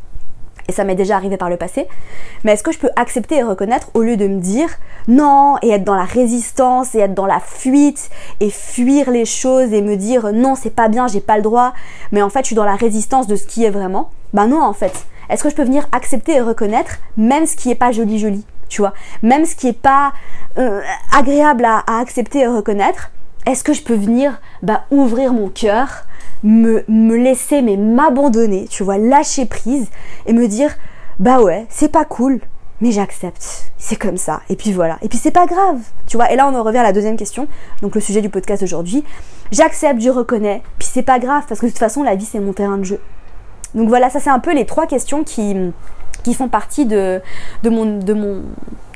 Et 0.69 0.73
ça 0.73 0.85
m'est 0.85 0.95
déjà 0.95 1.17
arrivé 1.17 1.37
par 1.37 1.51
le 1.51 1.57
passé. 1.57 1.89
Mais 2.45 2.53
est-ce 2.53 2.63
que 2.63 2.71
je 2.71 2.79
peux 2.79 2.91
accepter 2.95 3.39
et 3.39 3.43
reconnaître 3.43 3.89
au 3.95 4.03
lieu 4.03 4.17
de 4.17 4.29
me 4.29 4.41
dire 4.41 4.69
non 5.09 5.57
et 5.63 5.71
être 5.71 5.85
dans 5.85 5.97
la 5.97 6.05
résistance 6.05 6.95
et 6.95 7.01
être 7.01 7.15
dans 7.15 7.27
la 7.27 7.41
fuite 7.41 8.09
et 8.39 8.51
fuir 8.51 9.11
les 9.11 9.25
choses 9.25 9.73
et 9.73 9.83
me 9.83 9.97
dire 9.97 10.33
non, 10.33 10.55
c'est 10.55 10.71
pas 10.71 10.89
bien, 10.89 11.09
j'ai 11.09 11.21
pas 11.21 11.37
le 11.37 11.43
droit, 11.43 11.73
mais 12.13 12.23
en 12.23 12.31
fait 12.31 12.41
je 12.41 12.47
suis 12.47 12.55
dans 12.55 12.65
la 12.65 12.77
résistance 12.77 13.27
de 13.27 13.35
ce 13.35 13.47
qui 13.47 13.65
est 13.65 13.71
vraiment? 13.71 14.11
Bah 14.33 14.47
non, 14.47 14.63
en 14.63 14.73
fait. 14.73 15.07
Est-ce 15.29 15.43
que 15.43 15.51
je 15.51 15.57
peux 15.57 15.65
venir 15.65 15.89
accepter 15.93 16.37
et 16.37 16.41
reconnaître 16.41 16.99
même 17.17 17.47
ce 17.47 17.57
qui 17.57 17.71
est 17.71 17.77
pas 17.77 17.91
joli 17.93 18.19
joli 18.19 18.45
tu 18.69 18.83
vois? 18.83 18.95
Même 19.23 19.47
ce 19.47 19.57
qui 19.57 19.67
est 19.67 19.73
pas 19.73 20.13
euh, 20.57 20.81
agréable 21.13 21.65
à, 21.65 21.83
accepter 21.99 22.41
et 22.41 22.47
reconnaître, 22.47 23.11
est-ce 23.47 23.65
que 23.65 23.73
je 23.73 23.83
peux 23.83 23.95
venir 23.95 24.41
bah, 24.63 24.85
ouvrir 24.93 25.33
mon 25.33 25.49
cœur, 25.49 26.05
me, 26.43 26.85
me 26.89 27.17
laisser 27.17 27.63
mais 27.63 27.77
m'abandonner, 27.77 28.67
tu 28.69 28.83
vois, 28.83 28.99
lâcher 28.99 29.47
prise 29.47 29.89
et 30.27 30.33
me 30.33 30.49
dire 30.49 30.75
bah 31.19 31.41
ouais, 31.41 31.67
c'est 31.69 31.93
pas 31.93 32.05
cool, 32.05 32.41
mais 32.81 32.93
j'accepte. 32.93 33.73
C'est 33.77 33.97
comme 33.97 34.17
ça. 34.17 34.41
Et 34.49 34.57
puis 34.57 34.73
voilà. 34.73 34.99
Et 35.03 35.09
puis 35.09 35.19
c'est 35.19 35.31
pas 35.31 35.47
grave. 35.47 35.81
Tu 36.07 36.17
vois. 36.17 36.33
Et 36.33 36.37
là, 36.37 36.49
on 36.51 36.55
en 36.55 36.63
revient 36.63 36.79
à 36.79 36.83
la 36.83 36.93
deuxième 36.93 37.17
question. 37.17 37.47
Donc 37.83 37.95
le 37.95 38.01
sujet 38.01 38.23
du 38.23 38.31
podcast 38.31 38.63
d'aujourd'hui. 38.63 39.05
J'accepte, 39.53 40.01
je 40.01 40.09
reconnais. 40.09 40.63
Puis 40.79 40.89
c'est 40.91 41.03
pas 41.03 41.19
grave 41.19 41.45
parce 41.49 41.61
que 41.61 41.67
de 41.67 41.71
toute 41.71 41.79
façon, 41.79 42.03
la 42.03 42.15
vie, 42.15 42.25
c'est 42.25 42.41
mon 42.41 42.53
terrain 42.53 42.79
de 42.79 42.85
jeu. 42.85 43.01
Donc 43.75 43.89
voilà, 43.89 44.11
ça 44.11 44.19
c'est 44.19 44.31
un 44.31 44.39
peu 44.39 44.55
les 44.55 44.65
trois 44.65 44.87
questions 44.87 45.25
qui, 45.25 45.55
qui 46.25 46.35
font 46.35 46.49
partie 46.49 46.87
de, 46.87 47.21
de, 47.63 47.71
mon, 47.71 47.99
de, 47.99 48.15
mon, 48.15 48.43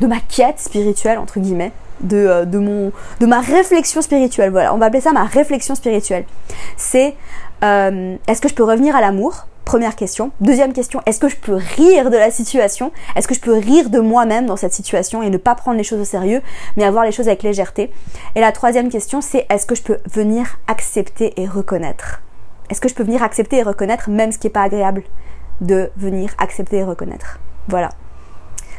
de 0.00 0.06
ma 0.06 0.18
quête 0.18 0.58
spirituelle, 0.58 1.18
entre 1.18 1.38
guillemets, 1.38 1.72
de, 2.00 2.16
euh, 2.16 2.44
de, 2.44 2.58
mon, 2.58 2.92
de 3.20 3.26
ma 3.26 3.40
réflexion 3.40 4.02
spirituelle. 4.02 4.50
Voilà, 4.50 4.74
on 4.74 4.78
va 4.78 4.86
appeler 4.86 5.00
ça 5.00 5.12
ma 5.12 5.24
réflexion 5.24 5.74
spirituelle. 5.74 6.24
C'est 6.76 7.14
euh, 7.62 8.16
est-ce 8.28 8.40
que 8.40 8.48
je 8.48 8.54
peux 8.54 8.64
revenir 8.64 8.96
à 8.96 9.00
l'amour? 9.00 9.46
Première 9.64 9.96
question. 9.96 10.30
Deuxième 10.42 10.74
question, 10.74 11.00
est-ce 11.06 11.18
que 11.18 11.28
je 11.28 11.36
peux 11.36 11.54
rire 11.54 12.10
de 12.10 12.18
la 12.18 12.30
situation? 12.30 12.92
Est-ce 13.16 13.26
que 13.26 13.34
je 13.34 13.40
peux 13.40 13.54
rire 13.54 13.88
de 13.88 13.98
moi-même 13.98 14.44
dans 14.44 14.56
cette 14.56 14.74
situation 14.74 15.22
et 15.22 15.30
ne 15.30 15.38
pas 15.38 15.54
prendre 15.54 15.78
les 15.78 15.84
choses 15.84 16.00
au 16.00 16.04
sérieux, 16.04 16.42
mais 16.76 16.84
avoir 16.84 17.04
les 17.04 17.12
choses 17.12 17.28
avec 17.28 17.42
légèreté? 17.42 17.90
Et 18.34 18.40
la 18.40 18.52
troisième 18.52 18.90
question, 18.90 19.22
c'est 19.22 19.46
est-ce 19.48 19.64
que 19.64 19.74
je 19.74 19.82
peux 19.82 19.98
venir 20.12 20.58
accepter 20.66 21.32
et 21.40 21.46
reconnaître? 21.46 22.20
Est-ce 22.68 22.80
que 22.80 22.88
je 22.90 22.94
peux 22.94 23.04
venir 23.04 23.22
accepter 23.22 23.56
et 23.56 23.62
reconnaître 23.62 24.10
même 24.10 24.32
ce 24.32 24.38
qui 24.38 24.48
n'est 24.48 24.52
pas 24.52 24.62
agréable 24.62 25.02
de 25.62 25.90
venir 25.96 26.30
accepter 26.36 26.78
et 26.78 26.84
reconnaître? 26.84 27.38
Voilà. 27.68 27.88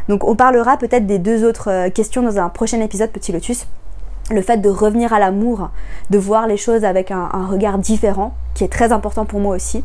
Donc 0.07 0.24
on 0.24 0.35
parlera 0.35 0.77
peut-être 0.77 1.05
des 1.05 1.19
deux 1.19 1.45
autres 1.47 1.69
euh, 1.71 1.89
questions 1.89 2.21
dans 2.21 2.38
un 2.38 2.50
prochain 2.50 2.79
épisode 2.81 3.09
Petit 3.09 3.31
Lotus. 3.31 3.67
Le 4.31 4.41
fait 4.41 4.57
de 4.57 4.69
revenir 4.69 5.13
à 5.13 5.19
l'amour, 5.19 5.69
de 6.09 6.17
voir 6.17 6.47
les 6.47 6.57
choses 6.57 6.83
avec 6.83 7.12
un, 7.12 7.29
regard 7.47 7.77
différent, 7.77 8.33
qui 8.55 8.63
est 8.63 8.71
très 8.71 8.91
important 8.91 9.24
pour 9.24 9.39
moi 9.39 9.55
aussi. 9.55 9.83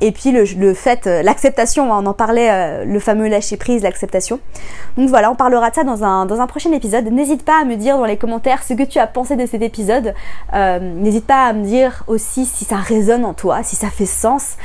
Et 0.00 0.12
puis 0.12 0.30
le, 0.30 0.72
fait, 0.72 1.08
euh, 1.08 1.22
l'acceptation, 1.24 1.90
on 1.90 2.06
en 2.06 2.14
parlait, 2.14 2.48
euh, 2.48 2.84
le 2.84 3.00
fameux 3.00 3.26
lâcher 3.26 3.56
prise, 3.56 3.82
l'acceptation. 3.82 4.38
Donc 4.96 5.08
voilà, 5.08 5.32
on 5.32 5.34
parlera 5.34 5.70
de 5.70 5.74
ça 5.74 5.82
dans 5.82 6.04
un, 6.04 6.46
prochain 6.46 6.70
épisode. 6.70 7.06
N'hésite 7.06 7.44
pas 7.44 7.60
à 7.60 7.64
me 7.64 7.74
dire 7.74 7.98
dans 7.98 8.04
les 8.04 8.16
commentaires 8.16 8.62
ce 8.62 8.74
que 8.74 8.84
tu 8.84 9.00
as 9.00 9.08
pensé 9.08 9.34
de 9.34 9.46
cet 9.46 9.62
épisode. 9.62 10.14
N'hésite 10.52 11.26
pas 11.26 11.46
à 11.46 11.52
me 11.52 11.64
dire 11.64 12.04
aussi 12.06 12.46
si 12.46 12.64
ça 12.64 12.76
résonne 12.76 13.24
en 13.24 13.34
toi, 13.34 13.64
si 13.64 13.74
ça 13.74 13.88
fait 13.88 14.06
sens. 14.06 14.56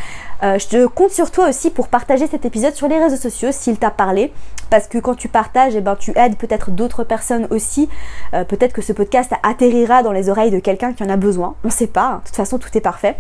Je 0.43 0.67
te 0.67 0.85
compte 0.85 1.11
sur 1.11 1.31
toi 1.31 1.49
aussi 1.49 1.71
pour 1.71 1.87
partager 1.87 2.27
cet 2.27 2.45
épisode 2.45 2.75
sur 2.75 2.87
les 2.87 2.99
réseaux 2.99 3.15
sociaux 3.15 3.49
s'il 3.51 3.79
t'a 3.79 3.89
parlé. 3.89 4.31
Parce 4.69 4.87
que 4.87 4.97
quand 4.97 5.15
tu 5.15 5.27
partages, 5.27 5.75
eh 5.75 5.81
ben, 5.81 5.95
tu 5.95 6.11
aides 6.15 6.37
peut-être 6.37 6.71
d'autres 6.71 7.03
personnes 7.03 7.47
aussi. 7.49 7.89
Euh, 8.33 8.43
peut-être 8.43 8.73
que 8.73 8.81
ce 8.81 8.93
podcast 8.93 9.31
atterrira 9.43 10.03
dans 10.03 10.11
les 10.11 10.29
oreilles 10.29 10.51
de 10.51 10.59
quelqu'un 10.59 10.93
qui 10.93 11.03
en 11.03 11.09
a 11.09 11.17
besoin. 11.17 11.55
On 11.63 11.67
ne 11.67 11.73
sait 11.73 11.87
pas. 11.87 12.07
Hein. 12.07 12.21
De 12.23 12.27
toute 12.27 12.35
façon, 12.35 12.57
tout 12.57 12.75
est 12.77 12.81
parfait. 12.81 13.17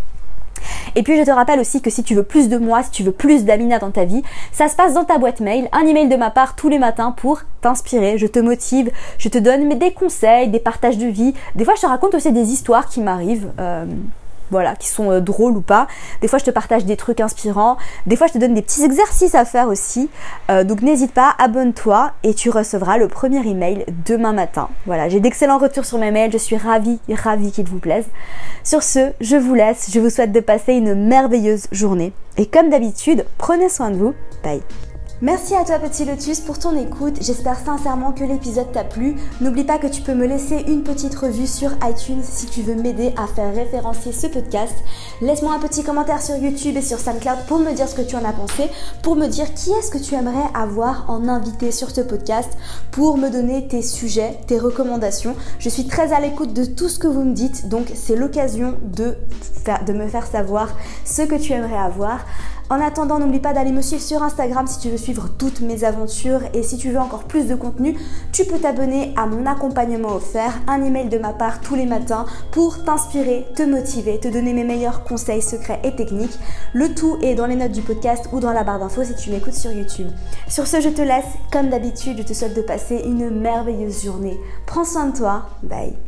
Et 0.95 1.03
puis 1.03 1.17
je 1.17 1.23
te 1.23 1.31
rappelle 1.31 1.59
aussi 1.59 1.81
que 1.81 1.89
si 1.89 2.03
tu 2.03 2.15
veux 2.15 2.23
plus 2.23 2.49
de 2.49 2.57
moi, 2.57 2.83
si 2.83 2.91
tu 2.91 3.03
veux 3.03 3.11
plus 3.11 3.45
d'Amina 3.45 3.79
dans 3.79 3.91
ta 3.91 4.05
vie, 4.05 4.23
ça 4.51 4.67
se 4.67 4.75
passe 4.75 4.93
dans 4.93 5.03
ta 5.03 5.17
boîte 5.17 5.39
mail, 5.39 5.69
un 5.71 5.85
email 5.85 6.07
de 6.07 6.15
ma 6.15 6.31
part 6.31 6.55
tous 6.55 6.69
les 6.69 6.79
matins 6.79 7.11
pour 7.11 7.41
t'inspirer, 7.61 8.17
je 8.17 8.27
te 8.27 8.39
motive, 8.39 8.91
je 9.17 9.29
te 9.29 9.37
donne 9.37 9.69
des 9.77 9.93
conseils, 9.93 10.49
des 10.49 10.59
partages 10.59 10.97
de 10.97 11.07
vie. 11.07 11.33
Des 11.55 11.65
fois 11.65 11.75
je 11.75 11.81
te 11.81 11.87
raconte 11.87 12.15
aussi 12.15 12.31
des 12.31 12.51
histoires 12.51 12.87
qui 12.87 13.01
m'arrivent. 13.01 13.51
Euh, 13.59 13.85
voilà, 14.51 14.75
qui 14.75 14.87
sont 14.87 15.11
euh, 15.11 15.19
drôles 15.19 15.57
ou 15.57 15.61
pas. 15.61 15.87
Des 16.21 16.27
fois, 16.27 16.39
je 16.39 16.45
te 16.45 16.51
partage 16.51 16.85
des 16.85 16.97
trucs 16.97 17.19
inspirants. 17.19 17.77
Des 18.05 18.15
fois, 18.15 18.27
je 18.27 18.33
te 18.33 18.37
donne 18.37 18.53
des 18.53 18.61
petits 18.61 18.83
exercices 18.83 19.35
à 19.35 19.45
faire 19.45 19.67
aussi. 19.67 20.09
Euh, 20.49 20.63
donc, 20.63 20.81
n'hésite 20.81 21.13
pas, 21.13 21.35
abonne-toi 21.39 22.11
et 22.23 22.33
tu 22.33 22.49
recevras 22.49 22.97
le 22.97 23.07
premier 23.07 23.45
email 23.47 23.85
demain 24.05 24.33
matin. 24.33 24.69
Voilà, 24.85 25.09
j'ai 25.09 25.19
d'excellents 25.19 25.57
retours 25.57 25.85
sur 25.85 25.97
mes 25.97 26.11
mails. 26.11 26.31
Je 26.31 26.37
suis 26.37 26.57
ravie, 26.57 26.99
ravie 27.09 27.51
qu'ils 27.51 27.67
vous 27.67 27.79
plaisent. 27.79 28.09
Sur 28.63 28.83
ce, 28.83 29.11
je 29.21 29.35
vous 29.35 29.53
laisse. 29.53 29.89
Je 29.91 29.99
vous 29.99 30.09
souhaite 30.09 30.31
de 30.31 30.39
passer 30.39 30.73
une 30.73 30.93
merveilleuse 31.07 31.67
journée. 31.71 32.13
Et 32.37 32.45
comme 32.45 32.69
d'habitude, 32.69 33.25
prenez 33.37 33.69
soin 33.69 33.89
de 33.89 33.97
vous. 33.97 34.13
Bye. 34.43 34.61
Merci 35.19 35.55
à 35.55 35.65
toi 35.65 35.79
petit 35.79 36.05
lotus 36.05 36.41
pour 36.41 36.59
ton 36.59 36.77
écoute, 36.77 37.17
j'espère 37.21 37.57
sincèrement 37.57 38.11
que 38.11 38.23
l'épisode 38.23 38.71
t'a 38.71 38.83
plu. 38.83 39.15
N'oublie 39.41 39.63
pas 39.63 39.79
que 39.79 39.87
tu 39.87 40.03
peux 40.03 40.13
me 40.13 40.27
laisser 40.27 40.63
une 40.67 40.83
petite 40.83 41.15
revue 41.15 41.47
sur 41.47 41.71
iTunes 41.83 42.21
si 42.21 42.45
tu 42.45 42.61
veux 42.61 42.75
m'aider 42.75 43.15
à 43.17 43.25
faire 43.25 43.51
référencier 43.51 44.11
ce 44.11 44.27
podcast. 44.27 44.75
Laisse-moi 45.19 45.51
un 45.51 45.59
petit 45.59 45.83
commentaire 45.83 46.21
sur 46.21 46.35
YouTube 46.35 46.77
et 46.77 46.81
sur 46.83 46.99
SoundCloud 46.99 47.47
pour 47.47 47.57
me 47.57 47.73
dire 47.73 47.87
ce 47.87 47.95
que 47.95 48.03
tu 48.03 48.15
en 48.15 48.23
as 48.23 48.33
pensé, 48.33 48.69
pour 49.01 49.15
me 49.15 49.25
dire 49.25 49.51
qui 49.55 49.71
est-ce 49.71 49.89
que 49.89 49.97
tu 49.97 50.13
aimerais 50.13 50.47
avoir 50.53 51.09
en 51.09 51.27
invité 51.27 51.71
sur 51.71 51.89
ce 51.89 52.01
podcast, 52.01 52.55
pour 52.91 53.17
me 53.17 53.31
donner 53.31 53.67
tes 53.67 53.81
sujets, 53.81 54.37
tes 54.45 54.59
recommandations. 54.59 55.35
Je 55.57 55.69
suis 55.69 55.87
très 55.87 56.13
à 56.13 56.19
l'écoute 56.19 56.53
de 56.53 56.65
tout 56.65 56.87
ce 56.87 56.99
que 56.99 57.07
vous 57.07 57.23
me 57.23 57.33
dites, 57.33 57.67
donc 57.67 57.87
c'est 57.95 58.15
l'occasion 58.15 58.75
de, 58.83 59.15
me 59.91 60.07
faire 60.07 60.27
savoir 60.27 60.69
ce 61.03 61.23
que 61.23 61.35
tu 61.35 61.51
aimerais 61.51 61.79
avoir. 61.79 62.19
En 62.69 62.81
attendant, 62.81 63.17
n'oublie 63.17 63.39
pas 63.39 63.53
d'aller 63.53 63.71
me 63.71 63.81
suivre 63.81 64.03
sur 64.03 64.21
Instagram 64.23 64.67
si 64.67 64.79
tu 64.79 64.89
veux 64.89 64.97
suivre 64.97 65.29
toutes 65.37 65.61
mes 65.61 65.85
aventures 65.85 66.41
et 66.53 66.63
si 66.63 66.77
tu 66.77 66.91
veux 66.91 66.99
encore 66.99 67.23
plus 67.23 67.47
de 67.47 67.55
contenu, 67.55 67.97
tu 68.33 68.43
peux 68.43 68.59
t'abonner 68.59 69.13
à 69.15 69.25
mon 69.25 69.45
accompagnement 69.45 70.13
offert, 70.13 70.59
un 70.67 70.83
email 70.83 71.07
de 71.07 71.17
ma 71.17 71.31
part 71.31 71.61
tous 71.61 71.75
les 71.75 71.85
matins 71.85 72.25
pour 72.51 72.83
t'inspirer, 72.83 73.47
te 73.55 73.63
motiver, 73.63 74.19
te 74.19 74.27
donner 74.27 74.51
mes 74.51 74.65
meilleurs 74.65 75.05
conseils, 75.07 75.41
secrets 75.41 75.79
et 75.83 75.95
techniques. 75.95 76.37
Le 76.73 76.93
tout 76.93 77.17
est 77.21 77.35
dans 77.35 77.45
les 77.45 77.55
notes 77.55 77.71
du 77.71 77.81
podcast 77.81 78.29
ou 78.31 78.39
dans 78.39 78.53
la 78.53 78.63
barre 78.63 78.79
d'infos 78.79 79.03
si 79.03 79.15
tu 79.15 79.31
m'écoutes 79.31 79.53
sur 79.53 79.71
YouTube. 79.71 80.07
Sur 80.47 80.67
ce, 80.67 80.81
je 80.81 80.89
te 80.89 81.01
laisse. 81.01 81.25
Comme 81.51 81.69
d'habitude, 81.69 82.17
je 82.19 82.23
te 82.23 82.33
souhaite 82.33 82.55
de 82.55 82.61
passer 82.61 83.01
une 83.05 83.29
merveilleuse 83.29 84.03
journée. 84.03 84.37
Prends 84.65 84.85
soin 84.85 85.07
de 85.07 85.17
toi. 85.17 85.47
Bye. 85.63 86.06